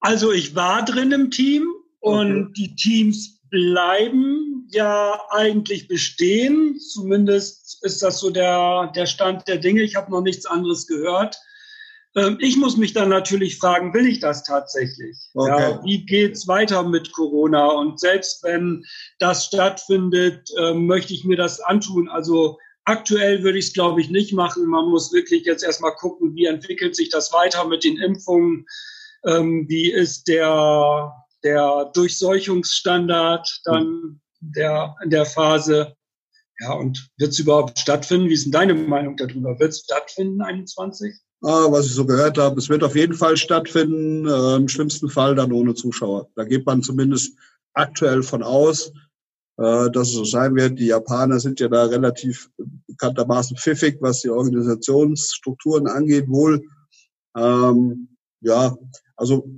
[0.00, 1.66] also ich war drin im Team
[2.00, 2.52] und okay.
[2.56, 6.78] die Teams bleiben ja eigentlich bestehen.
[6.78, 9.82] Zumindest ist das so der, der Stand der Dinge.
[9.82, 11.36] Ich habe noch nichts anderes gehört.
[12.16, 15.18] Ähm, ich muss mich dann natürlich fragen, will ich das tatsächlich?
[15.34, 15.50] Okay.
[15.50, 17.66] Ja, wie geht's weiter mit Corona?
[17.68, 18.84] Und selbst wenn
[19.18, 22.08] das stattfindet, ähm, möchte ich mir das antun.
[22.08, 24.64] Also aktuell würde ich es, glaube ich, nicht machen.
[24.66, 28.64] Man muss wirklich jetzt erstmal gucken, wie entwickelt sich das weiter mit den Impfungen?
[29.26, 31.12] Ähm, wie ist der,
[31.44, 35.94] der Durchseuchungsstandard dann der, in der Phase?
[36.60, 38.30] Ja, und wird es überhaupt stattfinden?
[38.30, 39.58] Wie ist denn deine Meinung darüber?
[39.58, 41.14] Wird es stattfinden, 21?
[41.42, 45.08] Ah, was ich so gehört habe, es wird auf jeden Fall stattfinden, äh, im schlimmsten
[45.10, 46.28] Fall dann ohne Zuschauer.
[46.34, 47.36] Da geht man zumindest
[47.74, 48.92] aktuell von aus.
[49.58, 50.78] äh, dass es so sein wird.
[50.78, 52.50] Die Japaner sind ja da relativ
[52.88, 56.62] bekanntermaßen pfiffig, was die Organisationsstrukturen angeht, wohl.
[57.36, 58.08] Ähm,
[58.40, 58.76] ja,
[59.16, 59.48] also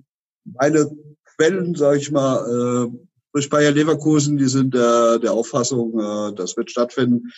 [0.44, 0.90] meine
[1.36, 2.98] Quellen, sage ich mal, äh,
[3.32, 7.32] durch Bayer Leverkusen, die sind der, der Auffassung, äh, das wird stattfinden,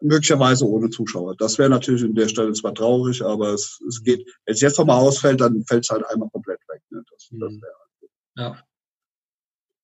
[0.00, 1.36] möglicherweise ohne Zuschauer.
[1.36, 4.78] Das wäre natürlich an der Stelle zwar traurig, aber es, es geht, wenn es jetzt
[4.78, 6.80] nochmal ausfällt, dann fällt es halt einmal komplett weg.
[6.90, 7.02] Ne?
[7.10, 7.62] Das, das mhm.
[8.36, 8.62] ja.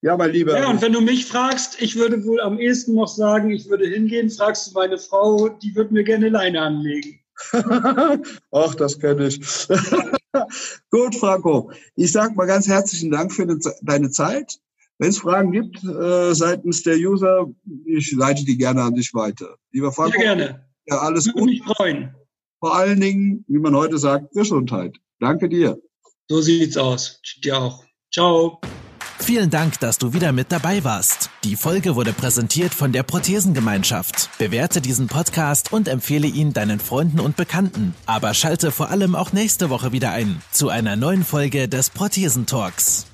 [0.03, 0.59] Ja, mein Lieber.
[0.59, 3.87] Ja, und wenn du mich fragst, ich würde wohl am ehesten noch sagen, ich würde
[3.87, 7.21] hingehen, fragst du meine Frau, die würde mir gerne Leine anlegen.
[8.53, 9.41] Ach, das kenne ich.
[10.91, 11.73] Gut, Franco.
[11.97, 13.47] Ich sage mal ganz herzlichen Dank für
[13.81, 14.59] deine Zeit.
[14.99, 17.47] Wenn es Fragen gibt äh, seitens der User,
[17.85, 19.57] ich leite die gerne an dich weiter.
[19.73, 20.13] Lieber Franco.
[20.13, 20.67] Sehr gerne.
[20.87, 21.49] Ja, alles Würde gut.
[21.51, 22.15] mich freuen.
[22.61, 24.97] Vor allen Dingen, wie man heute sagt, Gesundheit.
[25.19, 25.79] Danke dir.
[26.29, 27.21] So sieht's aus.
[27.43, 27.85] Dir auch.
[28.13, 28.61] Ciao.
[29.19, 31.31] Vielen Dank, dass du wieder mit dabei warst.
[31.45, 34.29] Die Folge wurde präsentiert von der Prothesengemeinschaft.
[34.39, 37.95] Bewerte diesen Podcast und empfehle ihn deinen Freunden und Bekannten.
[38.07, 43.07] Aber schalte vor allem auch nächste Woche wieder ein zu einer neuen Folge des Prothesentalks.